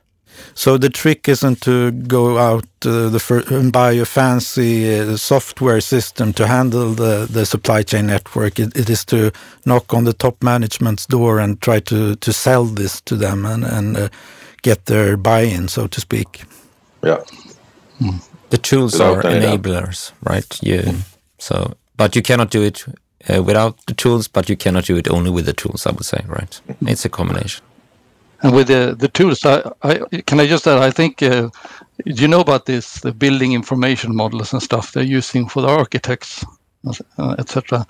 [0.54, 5.80] so the trick isn't to go out uh, the and buy a fancy uh, software
[5.80, 8.58] system to handle the, the supply chain network.
[8.58, 9.32] It, it is to
[9.64, 13.64] knock on the top management's door and try to, to sell this to them and,
[13.64, 14.08] and uh,
[14.62, 16.42] get their buy-in, so to speak.
[17.02, 17.22] Yeah.
[18.00, 18.22] Mm.
[18.50, 20.62] The tools are enablers, right?
[20.62, 21.00] You, mm.
[21.38, 22.84] so, but you cannot do it
[23.28, 26.04] uh, without the tools, but you cannot do it only with the tools, I would
[26.04, 26.60] say, right?
[26.82, 27.64] It's a combination.
[28.42, 31.50] And with the the tools, I, I can I just add, I think uh,
[32.04, 36.44] you know about this the building information models and stuff they're using for the architects,
[37.18, 37.84] uh, etc.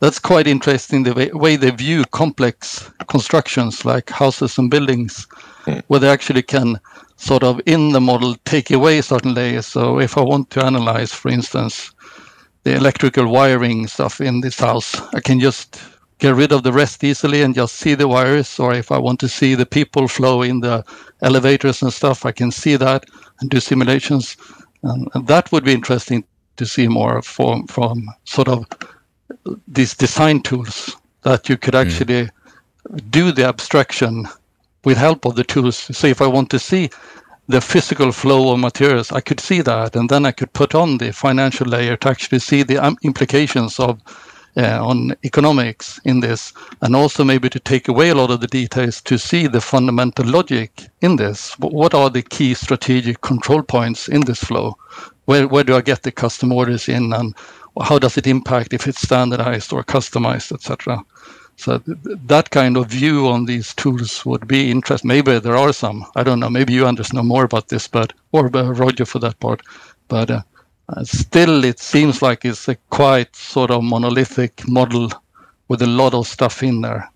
[0.00, 5.26] That's quite interesting the way, way, they view complex constructions like houses and buildings,
[5.68, 5.82] mm.
[5.88, 6.80] where they actually can
[7.16, 9.66] sort of in the model take away certain layers.
[9.66, 11.90] So if I want to analyze, for instance,
[12.64, 15.80] the electrical wiring stuff in this house, I can just
[16.18, 19.20] get rid of the rest easily and just see the wires or if i want
[19.20, 20.84] to see the people flow in the
[21.22, 23.04] elevators and stuff i can see that
[23.40, 24.36] and do simulations
[24.82, 26.24] and, and that would be interesting
[26.56, 28.66] to see more from from sort of
[29.68, 31.80] these design tools that you could hmm.
[31.80, 33.10] actually mm.
[33.10, 34.26] do the abstraction
[34.84, 36.90] with help of the tools so if i want to see
[37.48, 40.98] the physical flow of materials i could see that and then i could put on
[40.98, 44.00] the financial layer to actually see the um, implications of
[44.58, 48.46] uh, on economics in this, and also maybe to take away a lot of the
[48.48, 51.52] details to see the fundamental logic in this.
[51.60, 54.76] What are the key strategic control points in this flow?
[55.26, 57.34] Where, where do I get the custom orders in, and
[57.82, 61.04] how does it impact if it's standardized or customized, etc.
[61.58, 65.08] So th that kind of view on these tools would be interesting.
[65.08, 66.04] Maybe there are some.
[66.14, 66.50] I don't know.
[66.50, 69.60] Maybe you understand more about this, but or uh, Roger for that part.
[70.06, 70.42] But uh,
[70.88, 75.10] uh, still, it seems like it's a quite sort of monolithic model
[75.68, 77.10] with a lot of stuff in there.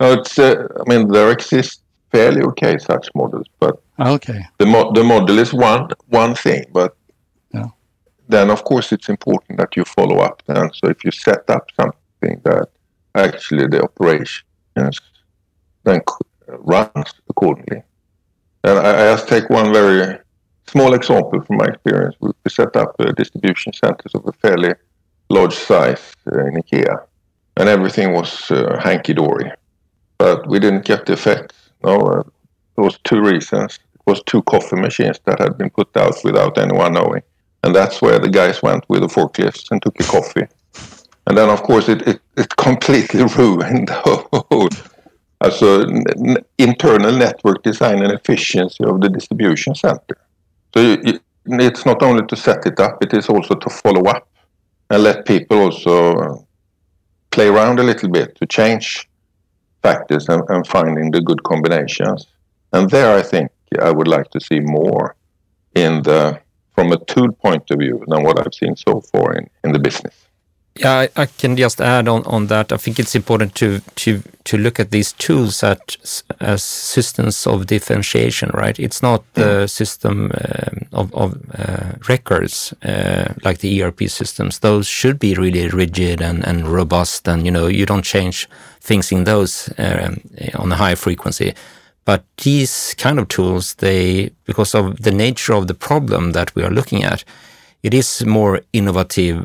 [0.00, 0.38] No, it's.
[0.38, 5.38] Uh, I mean, there exist fairly okay such models, but okay, the mo- the model
[5.38, 6.94] is one one thing, but
[7.52, 7.70] yeah.
[8.28, 10.42] then of course it's important that you follow up.
[10.46, 12.68] Then, so if you set up something that
[13.16, 15.00] actually the operations
[15.84, 16.00] then
[16.46, 17.82] runs accordingly,
[18.64, 20.18] and I, I just take one very
[20.66, 24.74] small example from my experience, we, set up a distribution centers of a fairly
[25.30, 27.04] large size uh, in IKEA,
[27.56, 29.50] and everything was uh, hanky dory,
[30.18, 31.52] but we didn't get the effect.
[31.84, 32.22] No, uh,
[32.74, 33.78] there was two reasons.
[33.94, 37.22] It was two coffee machines that had been put out without anyone knowing,
[37.62, 40.46] and that's where the guys went with the forklifts and took a coffee.
[41.26, 43.94] And then, of course, it, it, it completely ruined the
[44.50, 44.68] whole
[45.40, 50.16] also n- internal network design and efficiency of the distribution center.
[50.74, 54.28] So you, it's not only to set it up, it is also to follow up
[54.90, 56.36] and let people also uh,
[57.30, 59.08] play around a little bit to change
[59.82, 62.26] factors and, and finding the good combinations.
[62.72, 63.50] And there, I think
[63.80, 65.14] I would like to see more
[65.74, 66.40] in the
[66.74, 69.78] from a tool point of view than what I've seen so far in, in the
[69.78, 70.25] business.
[70.78, 72.72] Yeah, I, I, can just add on, on that.
[72.72, 75.96] I think it's important to to to look at these tools at,
[76.40, 78.78] as systems of differentiation, right?
[78.78, 79.70] It's not the mm.
[79.70, 84.58] system um, of, of uh, records uh, like the ERP systems.
[84.58, 88.48] Those should be really rigid and, and robust, and you know you don't change
[88.80, 90.20] things in those um,
[90.54, 91.54] on a high frequency.
[92.04, 96.62] But these kind of tools, they because of the nature of the problem that we
[96.62, 97.24] are looking at
[97.86, 99.44] it is more innovative.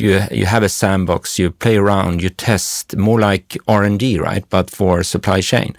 [0.00, 4.18] You you have a sandbox, you play around, you test more like R and D,
[4.18, 4.44] right?
[4.48, 5.76] But for supply chain,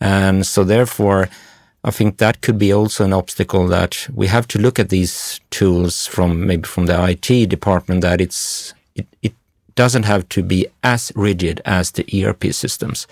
[0.00, 1.28] and so therefore,
[1.84, 5.40] I think that could be also an obstacle that we have to look at these
[5.50, 9.34] tools from maybe from the IT department that it's it, it
[9.74, 13.06] doesn't have to be as rigid as the ERP systems.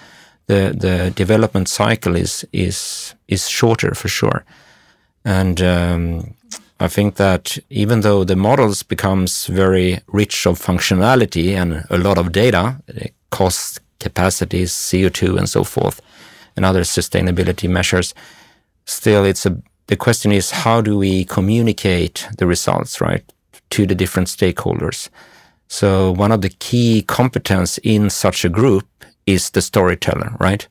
[0.46, 4.42] The the development cycle is is is shorter for sure,
[5.22, 6.35] and um,
[6.78, 12.18] I think that even though the models becomes very rich of functionality and a lot
[12.18, 12.76] of data,
[13.30, 16.02] cost, capacities, CO2 and so forth,
[16.54, 18.14] and other sustainability measures,
[18.84, 19.56] still it's a,
[19.86, 23.24] the question is how do we communicate the results, right,
[23.70, 25.08] to the different stakeholders?
[25.68, 28.86] So one of the key competence in such a group
[29.26, 30.68] is the storyteller, right?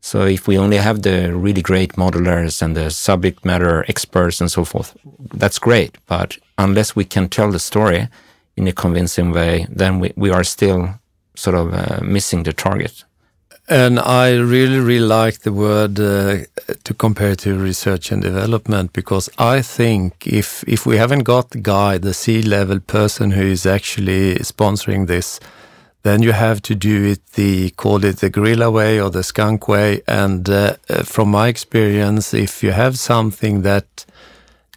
[0.00, 4.50] So if we only have the really great modelers and the subject matter experts and
[4.50, 4.96] so forth,
[5.34, 5.98] that's great.
[6.06, 8.08] But unless we can tell the story
[8.56, 11.00] in a convincing way, then we, we are still
[11.34, 13.04] sort of uh, missing the target.
[13.68, 16.44] And I really, really like the word uh,
[16.84, 21.58] to compare to research and development because I think if if we haven't got the
[21.60, 25.40] guy, the C-level person who is actually sponsoring this,
[26.06, 29.66] then you have to do it the call it the guerrilla way or the skunk
[29.68, 30.02] way.
[30.06, 34.06] And uh, uh, from my experience, if you have something that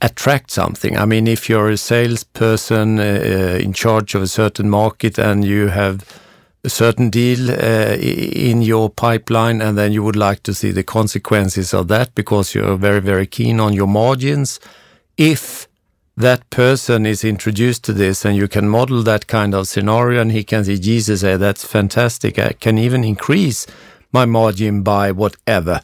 [0.01, 4.69] attracts something, I mean, if you're a salesperson uh, uh, in charge of a certain
[4.69, 6.03] market and you have
[6.63, 10.83] a certain deal uh, in your pipeline, and then you would like to see the
[10.83, 14.59] consequences of that because you're very, very keen on your margins.
[15.15, 15.68] If
[16.19, 20.33] that person is introduced to this and you can model that kind of scenario and
[20.33, 22.37] he can see Jesus say, that's fantastic.
[22.37, 23.65] I can even increase
[24.11, 25.79] my margin by whatever.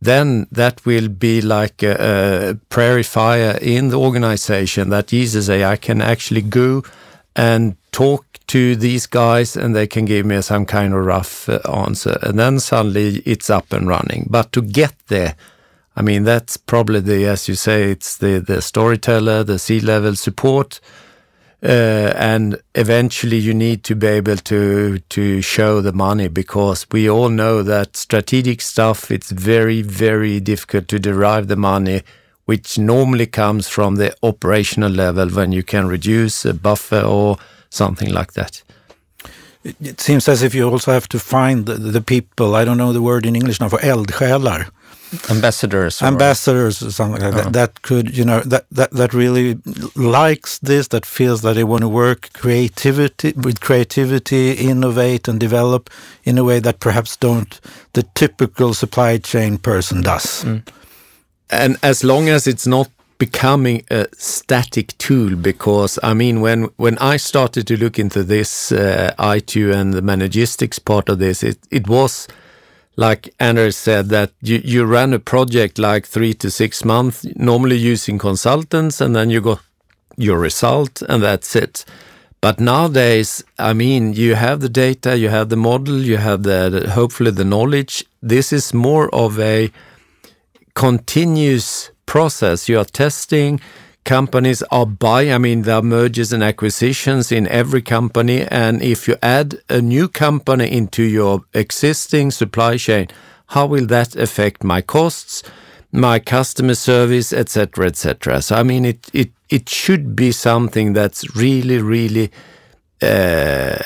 [0.00, 5.64] Then that will be like a, a prairie fire in the organization that Jesus say,
[5.64, 6.84] I can actually go
[7.34, 11.58] and talk to these guys and they can give me some kind of rough uh,
[11.68, 12.18] answer.
[12.22, 14.28] And then suddenly it's up and running.
[14.30, 15.34] But to get there,
[15.96, 20.80] I mean, that's probably the, as you say, it's the, the storyteller, the C-level support,
[21.62, 27.08] uh, and eventually you need to be able to to show the money because we
[27.08, 32.02] all know that strategic stuff it's very very difficult to derive the money
[32.44, 37.38] which normally comes from the operational level when you can reduce a buffer or
[37.70, 38.62] something like that.
[39.64, 42.54] It seems as if you also have to find the, the people.
[42.54, 44.66] I don't know the word in english now for eldsjälar
[45.30, 46.06] ambassadors or...
[46.06, 49.58] ambassadors or something like that that could you know that, that that really
[49.94, 55.90] likes this that feels that they want to work creativity with creativity innovate and develop
[56.24, 57.60] in a way that perhaps don't
[57.92, 60.62] the typical supply chain person does mm.
[61.50, 62.88] and as long as it's not
[63.18, 68.72] becoming a static tool because I mean when when I started to look into this
[68.72, 72.28] uh, I2 and the Manugistics part of this it it was
[72.96, 77.76] like Anders said, that you, you run a project like three to six months, normally
[77.76, 79.60] using consultants, and then you got
[80.16, 81.84] your result, and that's it.
[82.40, 86.90] But nowadays, I mean, you have the data, you have the model, you have the
[86.94, 88.04] hopefully the knowledge.
[88.22, 89.70] This is more of a
[90.74, 92.68] continuous process.
[92.68, 93.60] You are testing,
[94.06, 95.32] companies are buying.
[95.32, 98.46] I mean, there are mergers and acquisitions in every company.
[98.46, 103.08] And if you add a new company into your existing supply chain,
[103.48, 105.42] how will that affect my costs,
[105.92, 108.40] my customer service, etc., etc.?
[108.40, 112.30] So, I mean, it, it, it should be something that's really, really
[113.02, 113.76] uh,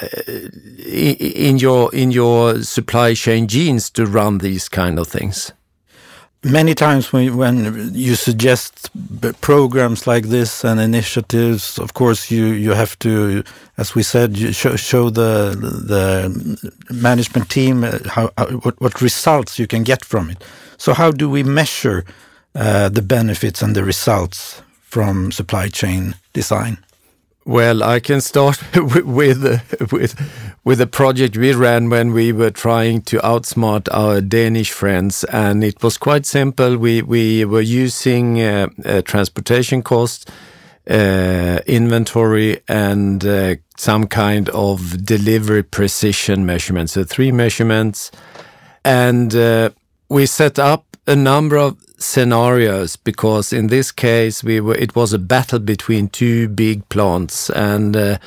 [0.86, 5.52] in your in your supply chain genes to run these kind of things.
[6.42, 8.90] Many times when, when you suggest
[9.40, 13.42] programs like this and initiatives, of course, you, you have to,
[13.76, 19.58] as we said, show, show the the management team uh, how, how what, what results
[19.58, 20.42] you can get from it.
[20.78, 22.04] So how do we measure
[22.54, 26.78] uh, the benefits and the results from supply chain design?
[27.46, 29.42] Well, I can start with
[29.90, 30.14] with
[30.62, 35.64] with a project we ran when we were trying to outsmart our Danish friends, and
[35.64, 36.76] it was quite simple.
[36.76, 40.26] We we were using uh, uh, transportation costs,
[40.88, 46.92] uh, inventory, and uh, some kind of delivery precision measurements.
[46.92, 48.10] So three measurements,
[48.84, 49.70] and uh,
[50.10, 55.12] we set up a number of scenarios because in this case we were it was
[55.12, 58.18] a battle between two big plants and uh,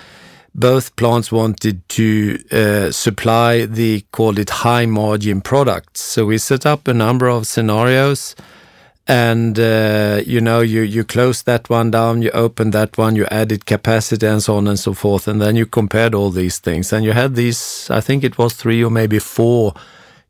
[0.55, 6.01] both plants wanted to uh, supply the called it high margin products.
[6.01, 8.35] So we set up a number of scenarios
[9.07, 13.25] and uh, you know you you close that one down you open that one you
[13.29, 16.93] added capacity and so on and so forth and then you compared all these things.
[16.93, 19.73] And you had these i think it was three or maybe four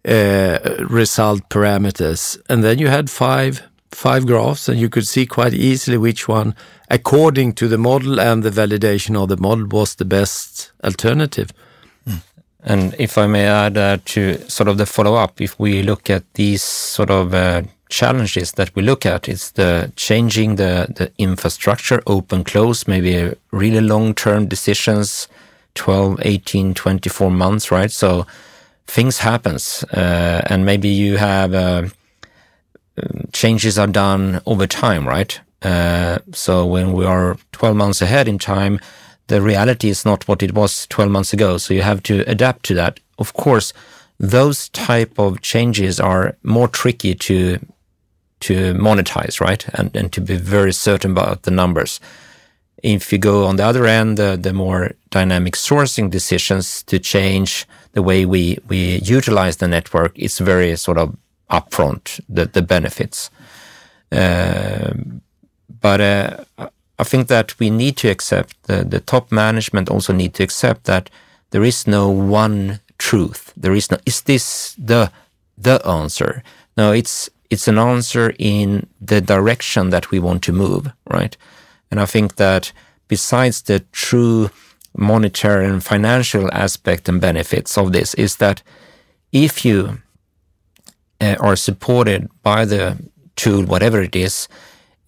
[0.08, 2.38] uh, result parameters.
[2.50, 6.56] And then you had five five graphs, and you could see quite easily which one,
[6.90, 11.52] according to the model and the validation of the model, was the best alternative.
[12.06, 12.18] Hmm.
[12.64, 16.10] And if I may add uh, to sort of the follow up, if we look
[16.10, 21.12] at these sort of uh, challenges that we look at, it's the changing the, the
[21.18, 25.28] infrastructure, open, close, maybe really long term decisions,
[25.76, 27.92] 12, 18, 24 months, right?
[27.92, 28.26] So
[28.88, 31.84] things happens uh, and maybe you have uh,
[33.32, 35.40] changes are done over time right?
[35.62, 38.80] Uh, so when we are 12 months ahead in time
[39.28, 41.58] the reality is not what it was 12 months ago.
[41.58, 43.00] So you have to adapt to that.
[43.18, 43.74] Of course
[44.20, 47.60] those type of changes are more tricky to
[48.42, 49.66] to monetize right?
[49.74, 52.00] And, and to be very certain about the numbers.
[52.84, 57.66] If you go on the other end the, the more dynamic sourcing decisions to change
[57.94, 61.16] the way we we utilize the network is very sort of
[61.50, 63.30] upfront the the benefits.
[64.12, 64.94] Uh,
[65.82, 66.38] but uh,
[67.00, 70.84] I think that we need to accept the the top management also need to accept
[70.84, 71.10] that
[71.52, 73.54] there is no one truth.
[73.56, 75.12] There is no is this the
[75.58, 76.44] the answer?
[76.78, 81.38] No, it's it's an answer in the direction that we want to move, right?
[81.92, 82.74] And I think that
[83.08, 84.50] besides the true
[84.96, 88.62] monetary and financial aspect and benefits of this is that
[89.32, 90.00] if you
[91.20, 92.98] uh, are supported by the
[93.36, 94.48] tool, whatever it is,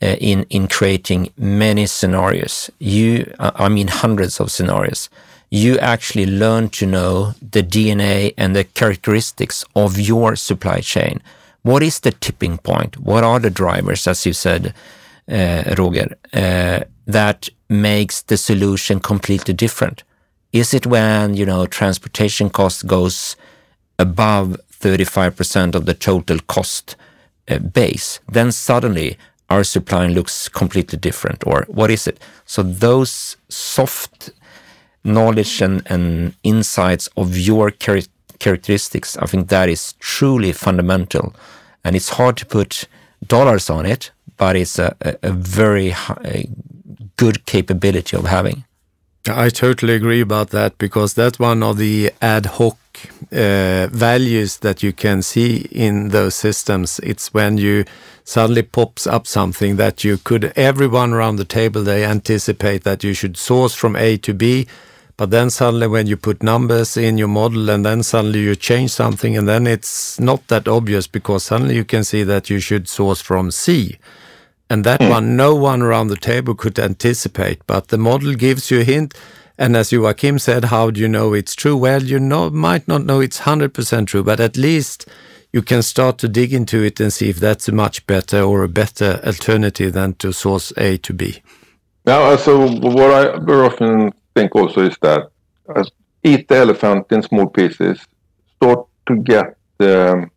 [0.02, 5.10] uh, in in creating many scenarios, you uh, I mean hundreds of scenarios,
[5.50, 11.22] you actually learn to know the DNA and the characteristics of your supply chain.
[11.62, 12.98] What is the tipping point?
[12.98, 14.74] What are the drivers, as you said,
[15.32, 20.03] uh, Roger, uh, that makes the solution completely different?
[20.51, 23.36] Is it when, you know, transportation cost goes
[23.99, 26.95] above 35% of the total cost
[27.49, 28.20] uh, base?
[28.32, 29.18] Then suddenly
[29.49, 32.20] our supply looks completely different or what is it?
[32.45, 34.32] So those soft
[35.03, 37.99] knowledge and, and insights of your char
[38.39, 41.34] characteristics, I think that is truly fundamental.
[41.84, 42.88] And it's hard to put
[43.26, 46.47] dollars on it, but it's a, a, a very high,
[47.18, 48.66] good capability of having.
[49.28, 52.78] I totally agree about that because that's one of the ad hoc
[53.32, 56.99] uh, values that you can see in those systems.
[56.99, 57.86] It's when you
[58.24, 63.13] suddenly pops up something that you could, everyone around the table, they anticipate that you
[63.13, 64.68] should source from A to B.
[65.18, 68.91] But then suddenly when you put numbers in your model and then suddenly you change
[68.91, 72.88] something and then it's not that obvious because suddenly you can see that you should
[72.88, 73.97] source from C.
[74.70, 75.09] And that mm.
[75.09, 79.13] one, no one around the table could anticipate, but the model gives you a hint.
[79.57, 81.78] And as Joakim said, how do you know it's true?
[81.78, 85.07] Well, you know, might not know it's 100% true, but at least
[85.53, 88.63] you can start to dig into it and see if that's a much better or
[88.63, 91.41] a better alternative than to source A to B.
[92.05, 95.30] Now, so what I very often think also is that
[95.76, 95.89] as
[96.24, 97.99] eat the elephant in small pieces,
[98.57, 100.30] start to get um,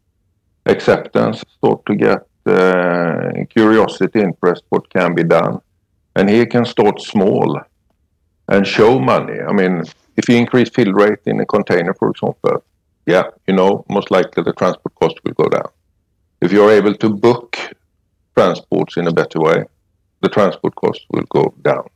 [0.67, 5.61] acceptance, start to get Eh, curiosity, interest, what can be done.
[6.17, 7.61] And he can start small
[8.49, 9.39] and show money.
[9.41, 9.85] I mean,
[10.17, 12.65] if you increase fill rate in a container, for example,
[13.07, 15.69] yeah, you know, most likely the transport cost will go down.
[16.41, 17.59] If you're able to book
[18.35, 19.65] transports in a better way,
[20.23, 21.87] the transport cost will go down.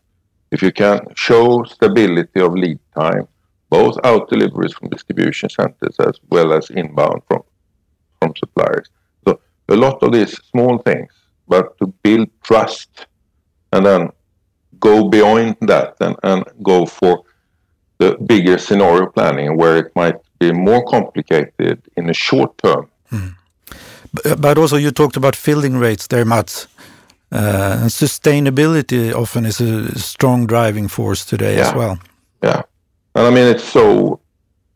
[0.50, 3.26] If you can show stability of lead time,
[3.70, 7.42] both out deliveries from distribution centers as well as inbound from,
[8.20, 8.90] from suppliers,
[9.68, 11.12] a lot of these small things,
[11.48, 13.06] but to build trust
[13.72, 14.10] and then
[14.80, 17.24] go beyond that and, and go for
[17.98, 22.88] the bigger scenario planning where it might be more complicated in the short term.
[23.10, 23.34] Mm.
[24.12, 26.68] But, but also you talked about filling rates there, Mats.
[27.30, 31.68] Uh, and sustainability often is a strong driving force today yeah.
[31.68, 31.98] as well.
[32.42, 32.62] Yeah.
[33.14, 34.20] And I mean, it's so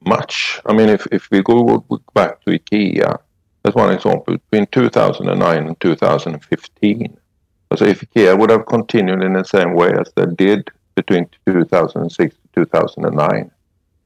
[0.07, 0.61] much.
[0.65, 1.85] I mean, if, if we go
[2.15, 3.19] back to IKEA,
[3.67, 7.17] as one example, between 2009 and 2015,
[7.77, 12.35] so if IKEA would have continued in the same way as they did between 2006
[12.35, 13.51] to 2009,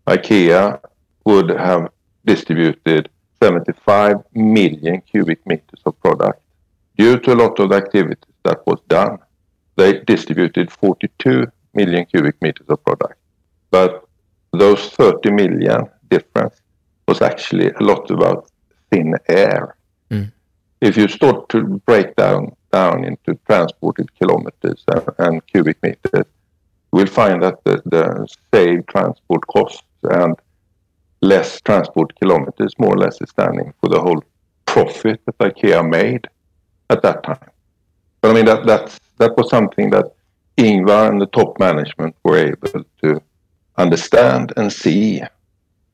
[0.07, 0.81] IKEA
[1.25, 1.91] would have
[2.25, 3.11] distributed
[3.43, 6.41] 75 million cubic meters of product.
[6.97, 9.19] Due to a lot of the activities that was done,
[9.77, 13.19] they distributed 42 million cubic meters of product.
[13.71, 14.05] But
[14.53, 16.61] those 30 million difference
[17.07, 18.50] was actually a lot about
[18.91, 19.77] thin air.
[20.11, 20.33] Mm.
[20.81, 26.27] If you start to break down down into transported kilometers and, and cubic meters,
[26.93, 30.37] we'll find that the, the saved transport costs and
[31.21, 34.23] less transport kilometers more or less is standing for the whole
[34.67, 36.29] profit that IKEA made
[36.89, 37.51] at that time.
[38.21, 40.07] But I mean that that's that was something that
[40.57, 43.23] Ingvar and the top management were able to
[43.77, 45.23] understand and see,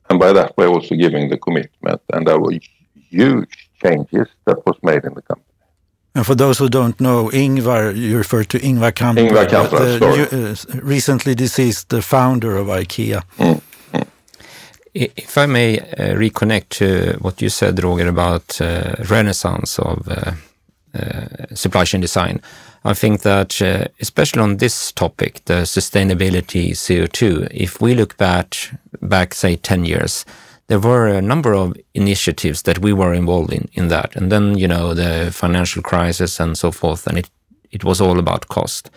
[0.08, 2.00] and by that way also giving the commitment.
[2.12, 2.52] And there were
[3.10, 5.46] huge changes that was made in the company.
[6.14, 10.78] And for those who don't know, Ingvar, you refer to Ingvar Kamprad, Ingvar Kamprad the
[10.78, 13.22] uh, recently deceased the founder of IKEA.
[13.36, 13.60] Mm.
[13.92, 14.06] mm.
[14.94, 20.32] If I may uh, reconnect to what you said, Roger, about uh, renaissance of uh,
[20.98, 22.40] uh, supply chain design,
[22.82, 28.56] I think that uh, especially on this topic, the sustainability CO2, if we look back,
[29.02, 30.24] back say 10 years,
[30.68, 34.16] there were a number of initiatives that we were involved in in that.
[34.16, 37.30] And then, you know, the financial crisis and so forth, and it,
[37.70, 38.90] it was all about cost.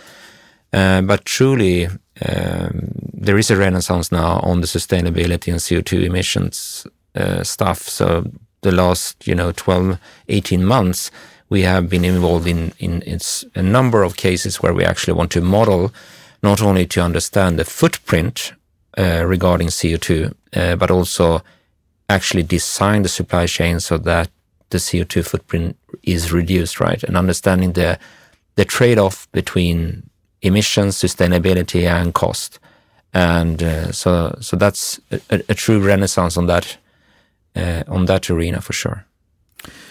[0.74, 1.88] Uh, but truly,
[2.28, 7.90] um, there is a renaissance now on the sustainability and CO2 emissions uh, stuff.
[7.90, 9.98] So the last, you know, 12,
[10.28, 11.12] 18 months,
[11.50, 13.20] we have been involved in, in, in
[13.56, 15.92] a number of cases where we actually want to model
[16.44, 18.54] not only to understand the footprint
[18.98, 21.42] uh, regarding CO2, uh, but also
[22.10, 24.30] actually design the supply chain so that
[24.72, 27.04] the CO2 footprint is reduced, right?
[27.04, 28.00] And understanding the
[28.56, 30.10] the trade-off between
[30.42, 32.60] emissions, sustainability, and cost.
[33.14, 36.78] And uh, so so that's a, a, true renaissance on that
[37.56, 39.06] uh, on that arena for sure.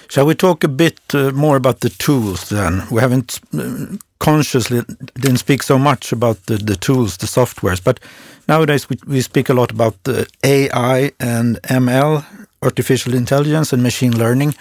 [0.08, 2.82] Shall we talk a bit uh, more about the tools then?
[2.90, 4.80] We haven't uh, consciously
[5.14, 8.00] didn't speak so much about the, the tools, the softwares, but
[8.48, 12.24] nowadays we, we speak a lot about the AI and ML,
[12.62, 14.54] artificial intelligence and machine learning.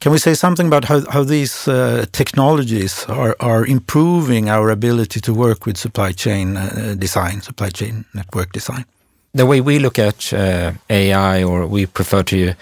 [0.00, 5.20] Can we say something about how, how these uh, technologies are, are improving our ability
[5.20, 8.84] to work with supply chain uh, design, supply chain network design?
[9.32, 12.54] The way we look at uh, AI, or we prefer to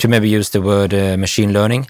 [0.00, 1.86] to maybe use the word uh, machine learning,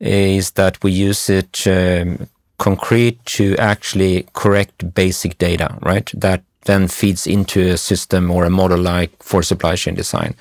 [0.00, 2.28] is that we use it um,
[2.58, 6.10] concrete to actually correct basic data, right?
[6.14, 10.34] That then feeds into a system or a model like for supply chain design.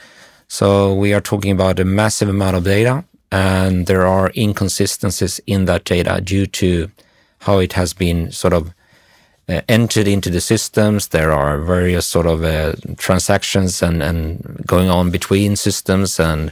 [0.47, 5.65] So we are talking about a massive amount of data and there are inconsistencies in
[5.65, 6.91] that data due to
[7.39, 8.73] how it has been sort of
[9.47, 11.09] uh, entered into the systems.
[11.09, 16.51] There are various sort of uh, transactions and, and going on between systems and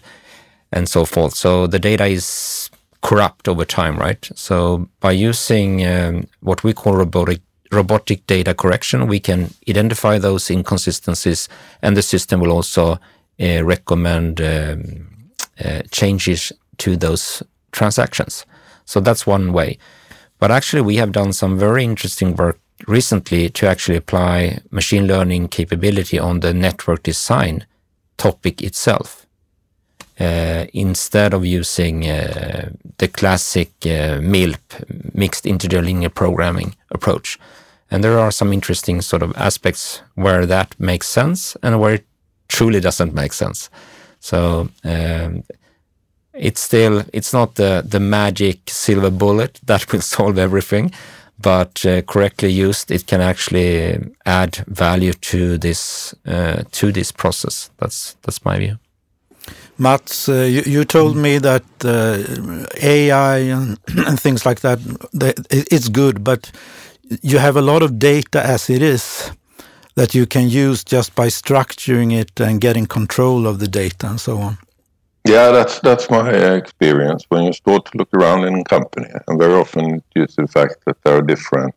[0.73, 1.35] and so forth.
[1.35, 2.69] So the data is
[3.01, 4.29] corrupt over time, right?
[4.35, 10.51] So by using um, what we call robotic robotic data correction, we can identify those
[10.51, 11.49] inconsistencies,
[11.81, 12.99] and the system will also
[13.41, 15.07] uh, recommend um,
[15.63, 18.45] uh, changes to those transactions.
[18.85, 19.79] So that's one way.
[20.37, 25.47] But actually, we have done some very interesting work recently to actually apply machine learning
[25.47, 27.65] capability on the network design
[28.17, 29.22] topic itself
[30.73, 37.39] instead of using uh, the classic uh, MILP, mixed integer linear programming approach.
[37.91, 42.05] And there are some interesting sort of aspects where that makes sense and where it
[42.47, 43.69] truly doesn't make sense.
[44.19, 44.69] So
[46.33, 50.91] it's still it's not the the magic silver bullet that will solve everything,
[51.39, 57.69] but uh, correctly used, it can actually add value to this uh, to this process.
[57.77, 58.77] That's that's my view.
[59.83, 63.77] Mats, uh, you, you, told me that uh, AI and,
[64.07, 64.79] and, things like that,
[65.51, 66.51] it's good, but
[67.21, 69.31] you have a lot of data as it is
[69.95, 74.21] that you can use just by structuring it and getting control of the data and
[74.21, 74.57] so on.
[75.27, 76.29] Yeah, that's that's my
[76.61, 77.25] experience.
[77.29, 80.47] When you start to look around in a company, and very often due to the
[80.47, 81.75] fact that there are different,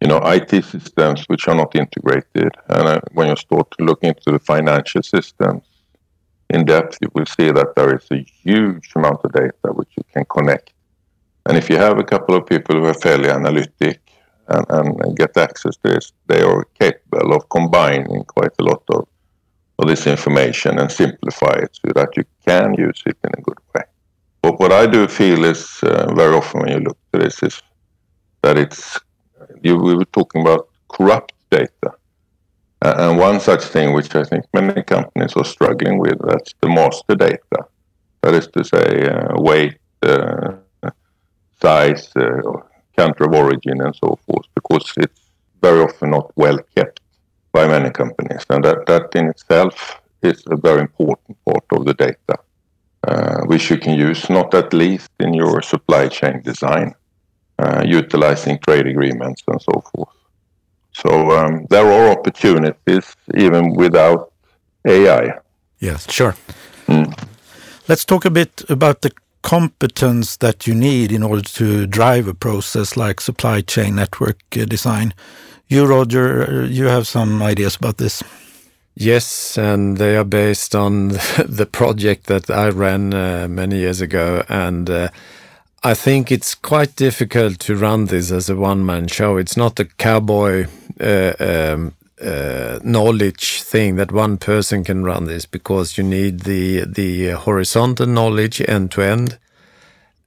[0.00, 4.02] you know, IT systems which are not integrated, and uh, when you start to look
[4.02, 5.62] into the financial systems
[6.50, 10.04] in depth, you will see that there is a huge amount of data which you
[10.12, 10.72] can connect.
[11.46, 14.00] And if you have a couple of people who are fairly analytic
[14.48, 14.66] and,
[15.02, 19.06] and get access to this, they are capable of combining quite a lot of
[19.80, 23.58] of this information and simplify it so that you can use it in a good
[23.74, 23.82] way.
[24.42, 27.62] But what I do feel is uh, very often when you look at this is
[28.42, 29.00] that it's
[29.62, 31.90] you we were talking about corrupt data.
[32.82, 36.68] Uh, and one such thing which I think many companies are struggling with that's the
[36.68, 37.66] master data.
[38.22, 40.52] That is to say uh, weight, uh,
[41.60, 42.40] size, uh,
[42.96, 45.20] country of origin and so forth because it's
[45.62, 47.00] very often not well kept
[47.52, 48.44] by many companies.
[48.48, 52.36] And that, that in itself is a very important part of the data,
[53.08, 56.94] uh, which you can use not at least in your supply chain design,
[57.58, 60.19] uh, utilizing trade agreements and so forth.
[61.02, 64.32] So um, there are opportunities even without
[64.86, 65.38] AI.
[65.78, 66.34] Yes, sure.
[66.86, 67.16] Mm.
[67.88, 72.34] Let's talk a bit about the competence that you need in order to drive a
[72.34, 75.14] process like supply chain network uh, design.
[75.68, 78.22] You, Roger, you have some ideas about this.
[78.94, 81.08] Yes, and they are based on
[81.48, 84.44] the project that I ran uh, many years ago.
[84.48, 85.08] And uh,
[85.82, 89.38] I think it's quite difficult to run this as a one man show.
[89.38, 90.66] It's not a cowboy
[91.00, 96.84] uh, um, uh, knowledge thing that one person can run this because you need the,
[96.84, 99.38] the horizontal knowledge end to end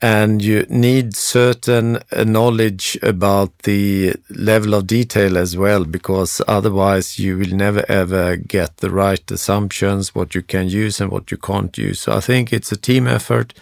[0.04, 7.18] and you need certain uh, knowledge about the level of detail as well because otherwise
[7.18, 11.38] you will never ever get the right assumptions what you can use and what you
[11.38, 12.02] can't use.
[12.02, 13.54] So i think it's a team effort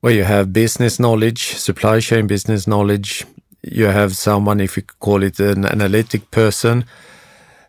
[0.00, 3.26] where you have business knowledge supply chain business knowledge
[3.70, 6.84] you have someone if you call it an analytic person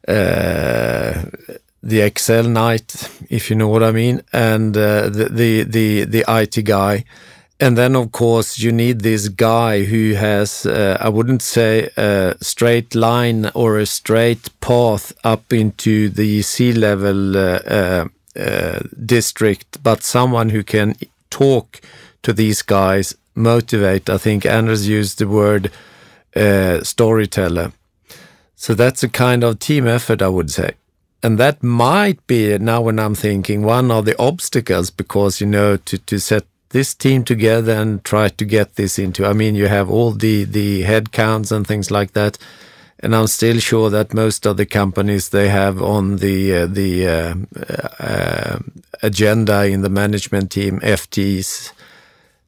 [0.08, 1.24] uh,
[1.82, 6.24] the excel knight if you know what i mean and uh, the, the the the
[6.28, 7.04] it guy
[7.62, 12.36] and then, of course, you need this guy who has, uh, I wouldn't say a
[12.40, 18.06] straight line or a straight path up into the C-level uh,
[18.38, 20.96] uh, district, but someone who can
[21.30, 21.82] talk
[22.24, 24.10] to these guys, motivate.
[24.10, 25.70] I think Anders used the word
[26.36, 27.72] uh, storyteller.
[28.56, 30.74] So that's a kind of team effort, I would say.
[31.22, 35.78] And that might be now when I'm thinking one of the obstacles because, you know,
[35.78, 39.26] to, to set this team together and try to get this into.
[39.26, 42.38] I mean, you have all the the head counts and things like that,
[43.00, 47.08] and I'm still sure that most of the companies they have on the uh, the
[47.08, 47.36] uh,
[48.00, 48.60] uh,
[49.02, 51.72] agenda in the management team FTs.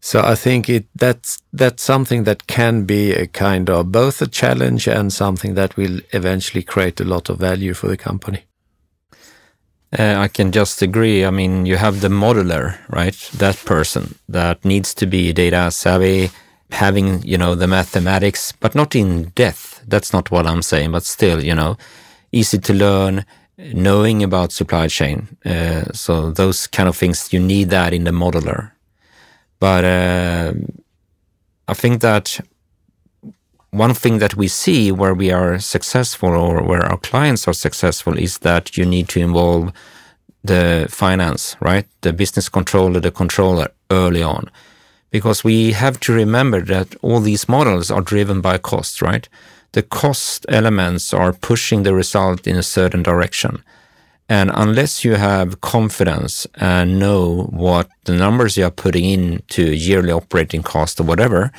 [0.04, 4.28] So I think it that's that's something that can be a kind of both a
[4.28, 8.46] challenge and something that will eventually create a lot of value for the company.
[9.98, 11.24] Uh, I can just agree.
[11.26, 13.30] I mean, you have the modeler, right?
[13.38, 16.32] That person that needs to be data savvy,
[16.72, 19.84] having, you know, the mathematics, but not in depth.
[19.86, 21.78] That's not what I'm saying, but still, you know,
[22.32, 23.26] easy to learn,
[23.58, 25.28] knowing about supply chain.
[25.46, 28.72] Uh, so those kind of things, you need that in the modeler.
[29.62, 30.54] But uh,
[31.68, 32.40] I think that
[33.70, 38.18] one thing that we see where we are successful or where our clients are successful
[38.18, 39.72] is that you need to involve
[40.44, 41.86] the finance, right?
[42.02, 44.50] The business controller, the controller early on.
[45.12, 49.30] Because we have to remember that all these models are driven by cost, right?
[49.74, 53.64] The cost elements are pushing the result in a certain direction.
[54.32, 60.14] And unless you have confidence and know what the numbers you are putting into yearly
[60.14, 61.52] operating cost or whatever,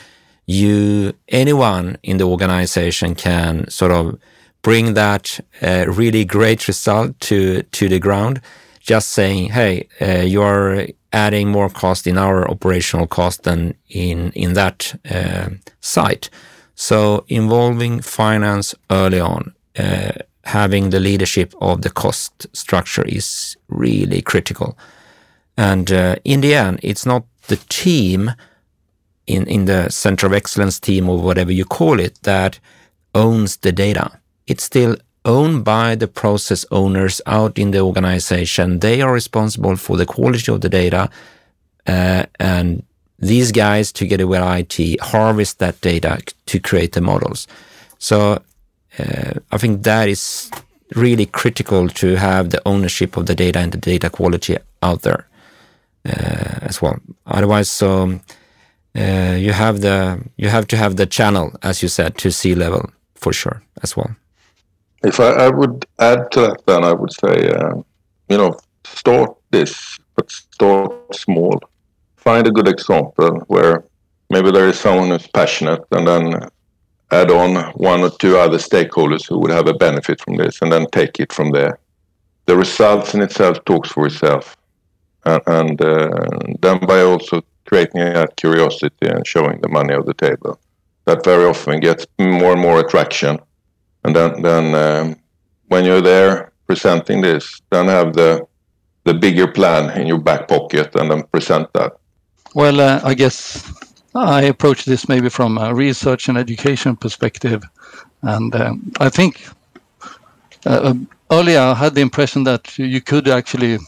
[0.46, 4.18] you anyone in the organization can sort of
[4.62, 8.40] bring that uh, really great result to to the ground.
[8.80, 14.32] Just saying hey uh, you are adding more cost in our operational cost than in
[14.32, 15.50] in that uh,
[15.80, 16.30] site.
[16.74, 20.12] So involving finance early on uh,
[20.44, 24.76] having the leadership of the cost structure is really critical
[25.56, 28.32] and uh, in the end it's not the team
[29.26, 32.58] in, in the center of excellence team or whatever you call it that
[33.14, 34.10] owns the data.
[34.46, 38.80] It's still owned by the process owners out in the organization.
[38.80, 41.10] They are responsible for the quality of the data.
[41.86, 42.82] Uh, and
[43.18, 47.46] these guys, together with IT, harvest that data to create the models.
[47.98, 48.42] So
[48.98, 50.50] uh, I think that is
[50.94, 55.26] really critical to have the ownership of the data and the data quality out there.
[56.04, 56.98] uh, as well.
[57.26, 58.20] Otherwise, so
[58.96, 62.90] uh, you have the you have to have the channel, as you said, to C-level
[63.14, 64.14] for sure as well.
[65.04, 67.74] If I, I would add to that, then I would say, uh,
[68.28, 71.60] you know, start this, but start small.
[72.16, 73.84] Find a good example where
[74.30, 76.48] maybe there is someone who's passionate, and then
[77.12, 80.72] add on one or two other stakeholders who would have a benefit from this, and
[80.72, 81.78] then take it from there.
[82.46, 84.56] The results in itself talks for itself,
[85.24, 86.28] and, uh,
[86.60, 90.58] then by also creating that curiosity and showing the money on the table,
[91.04, 93.38] that very often gets more and more attraction
[94.04, 95.16] and then then um,
[95.68, 98.46] when you're there presenting this, then have the
[99.04, 101.92] the bigger plan in your back pocket and then present that.
[102.54, 103.62] Well, uh, I guess
[104.14, 107.62] I approach this maybe from a research and education perspective,
[108.22, 109.46] and um, I think
[110.66, 113.78] uh, um, earlier I had the impression that you could actually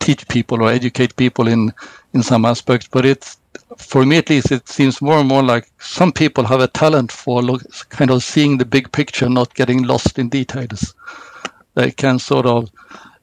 [0.00, 1.72] teach people or educate people in
[2.14, 3.38] in some aspects, but it's
[3.78, 7.12] for me at least, it seems more and more like some people have a talent
[7.12, 10.94] for look, kind of seeing the big picture, not getting lost in details.
[11.74, 12.70] They can sort of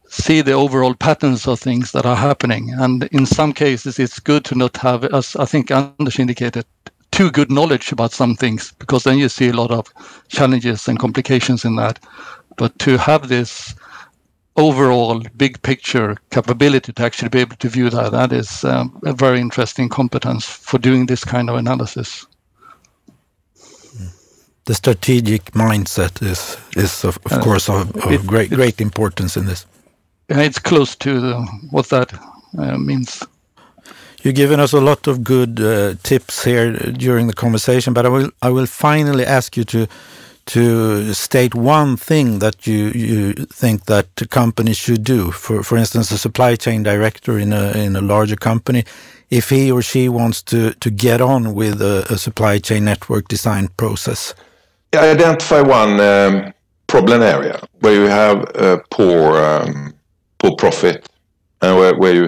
[0.10, 2.72] see the overall patterns of things that are happening.
[2.78, 6.66] And in some cases, it's good to not have, as I think Anders indicated,
[7.12, 9.94] too good knowledge about some things, because then you see a lot of
[10.28, 12.00] challenges and complications in that.
[12.58, 13.76] But to have this
[14.58, 19.14] overall big picture capability to actually be able to view that that is um, a
[19.14, 22.26] very interesting competence for doing this kind of analysis
[24.66, 29.36] the strategic mindset is is of, of uh, course of, of it, great great importance
[29.38, 29.66] in this
[30.30, 31.36] it's close to the,
[31.72, 32.14] what that
[32.58, 33.24] uh, means
[34.22, 38.10] You've given us a lot of good uh, tips here during the conversation, but I
[38.10, 39.88] will I will finally ask you to
[40.50, 45.32] to state one thing that you, you think that the company should do.
[45.32, 48.84] For, for instance, a supply chain director in a, in a larger company,
[49.30, 53.28] if he or she wants to, to get on with a, a supply chain network
[53.28, 54.34] design process?
[54.96, 56.54] Identify one um,
[56.88, 59.94] problem area where you have a poor, um,
[60.40, 61.08] poor profit
[61.62, 62.28] and where, where you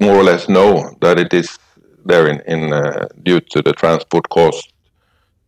[0.00, 1.58] more or less know that it is
[2.04, 4.72] there in, in uh, due to the transport cost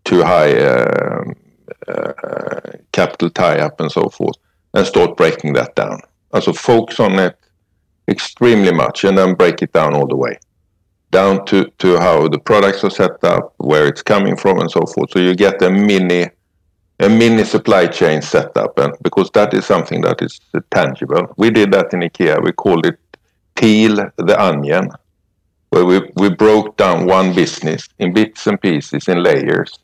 [0.05, 1.35] too high um,
[1.89, 2.61] uh,
[2.93, 4.37] capital tie-up and so forth,
[4.73, 6.01] and start breaking that down.
[6.33, 7.37] Also focus on it
[8.09, 10.39] extremely much and then break it down all the way
[11.11, 14.83] down to, to how the products are set up, where it's coming from, and so
[14.83, 15.11] forth.
[15.11, 16.29] So you get a mini
[16.99, 20.41] a mini supply chain setup, and because that is something that is
[20.71, 21.33] tangible.
[21.37, 22.43] We did that in IKEA.
[22.43, 22.99] We called it
[23.55, 24.91] peel the onion,
[25.71, 29.79] where we, we broke down one business in bits and pieces in layers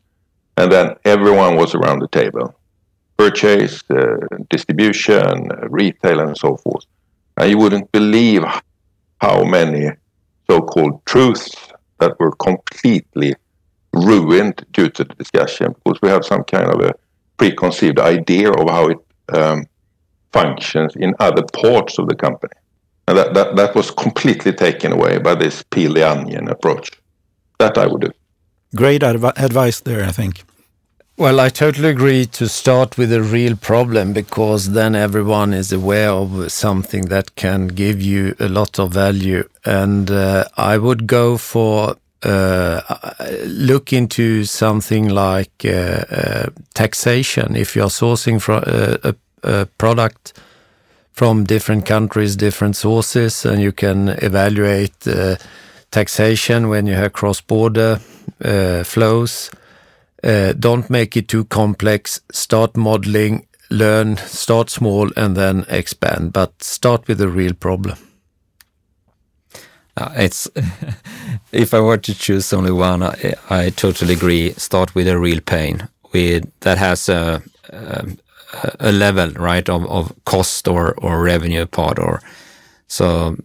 [0.57, 2.55] and then everyone was around the table
[3.15, 4.17] purchase, uh,
[4.49, 6.83] distribution, retail, and so forth.
[7.37, 8.43] And you wouldn't believe
[9.21, 9.91] how many
[10.49, 11.55] so called truths
[11.99, 13.35] that were completely
[13.93, 16.95] ruined due to the discussion because we have some kind of a
[17.43, 19.01] preconceived idea of how it
[19.33, 19.65] um,
[20.31, 22.57] functions in other parts of the company.
[23.07, 26.89] And that, that, that was completely taken away by this peel the onion approach.
[27.59, 28.11] That I would do.
[28.75, 30.45] Great adv advice there, I think.
[31.17, 36.11] Well, I totally agree to start with a real problem because then everyone is aware
[36.11, 39.43] of something that can give you a lot of value.
[39.65, 42.81] And uh, I would go for uh,
[43.45, 47.55] look into something like uh, uh taxation.
[47.55, 50.33] If you're sourcing from uh, a, a, product
[51.11, 55.35] from different countries, different sources, and you can evaluate uh,
[55.91, 57.99] taxation when you have cross-border
[58.83, 59.51] flows
[60.59, 62.21] don't make it too complex.
[62.31, 66.33] Start modeling, learn, start small, and then expand.
[66.33, 67.97] But start with a real problem.
[69.95, 70.49] Uh, it's
[71.51, 74.53] if I were to choose only one, I, I, totally agree.
[74.53, 78.07] Start with a real pain with that has a a,
[78.79, 82.21] a level right of, of cost or or revenue part or
[82.87, 83.37] so.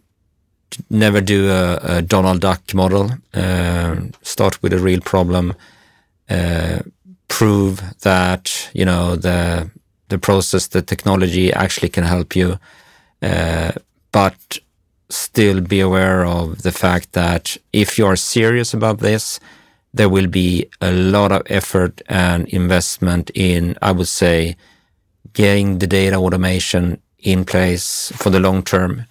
[0.91, 3.11] Never do a, a Donald Duck model.
[3.33, 5.55] Uh, start with a real problem
[6.31, 6.81] uh,
[7.29, 9.71] prove that you know the
[10.09, 12.59] the process, the technology actually can help you,
[13.23, 13.73] uh,
[14.11, 14.59] but
[15.11, 19.41] still be aware of the fact that if you are serious about this,
[19.95, 24.57] there will be a lot of effort and investment in, I would say,
[25.33, 29.05] getting the data automation in place for the long term.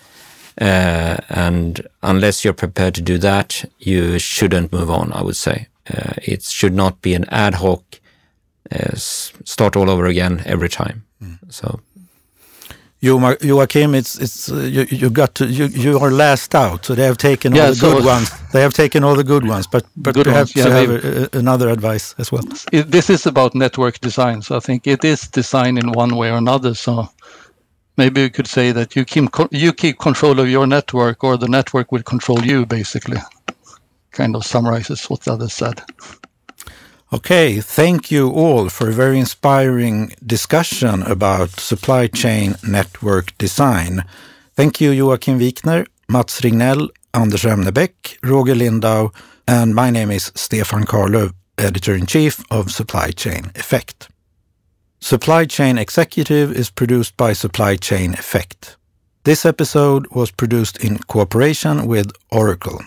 [0.60, 5.68] Uh, and unless you're prepared to do that, you shouldn't move on, I would say.
[5.90, 8.00] Uh, it should not be an ad hoc
[8.72, 11.06] uh, start all over again every time.
[11.24, 11.38] Mm.
[11.50, 11.80] So
[13.02, 17.06] Joakim, it's it's uh, you, you got to you you are last out, so they
[17.06, 18.32] have taken all the so- good ones.
[18.54, 21.24] They have taken all the good ones, but but perhaps ones, yeah, you have a,
[21.36, 22.44] a- another advice as well.
[22.72, 24.42] it, this is about network design.
[24.42, 26.74] So I think it is design in one way or another.
[26.76, 27.08] So
[27.98, 31.48] maybe you could say that you keep you keep control of your network, or the
[31.50, 32.66] network will control you.
[32.66, 33.20] Basically,
[34.12, 35.82] kind of summarizes what the other said.
[37.14, 44.04] Okay, thank you all for a very inspiring discussion about supply chain network design.
[44.56, 49.12] Thank you, Joakim Wikner, Mats Rignell, Anders Remnebäck, Roger Lindau,
[49.48, 54.10] and my name is Stefan Karlöv, Editor-in-Chief of Supply Chain Effect.
[55.00, 58.76] Supply Chain Executive is produced by Supply Chain Effect.
[59.24, 62.82] This episode was produced in cooperation with Oracle.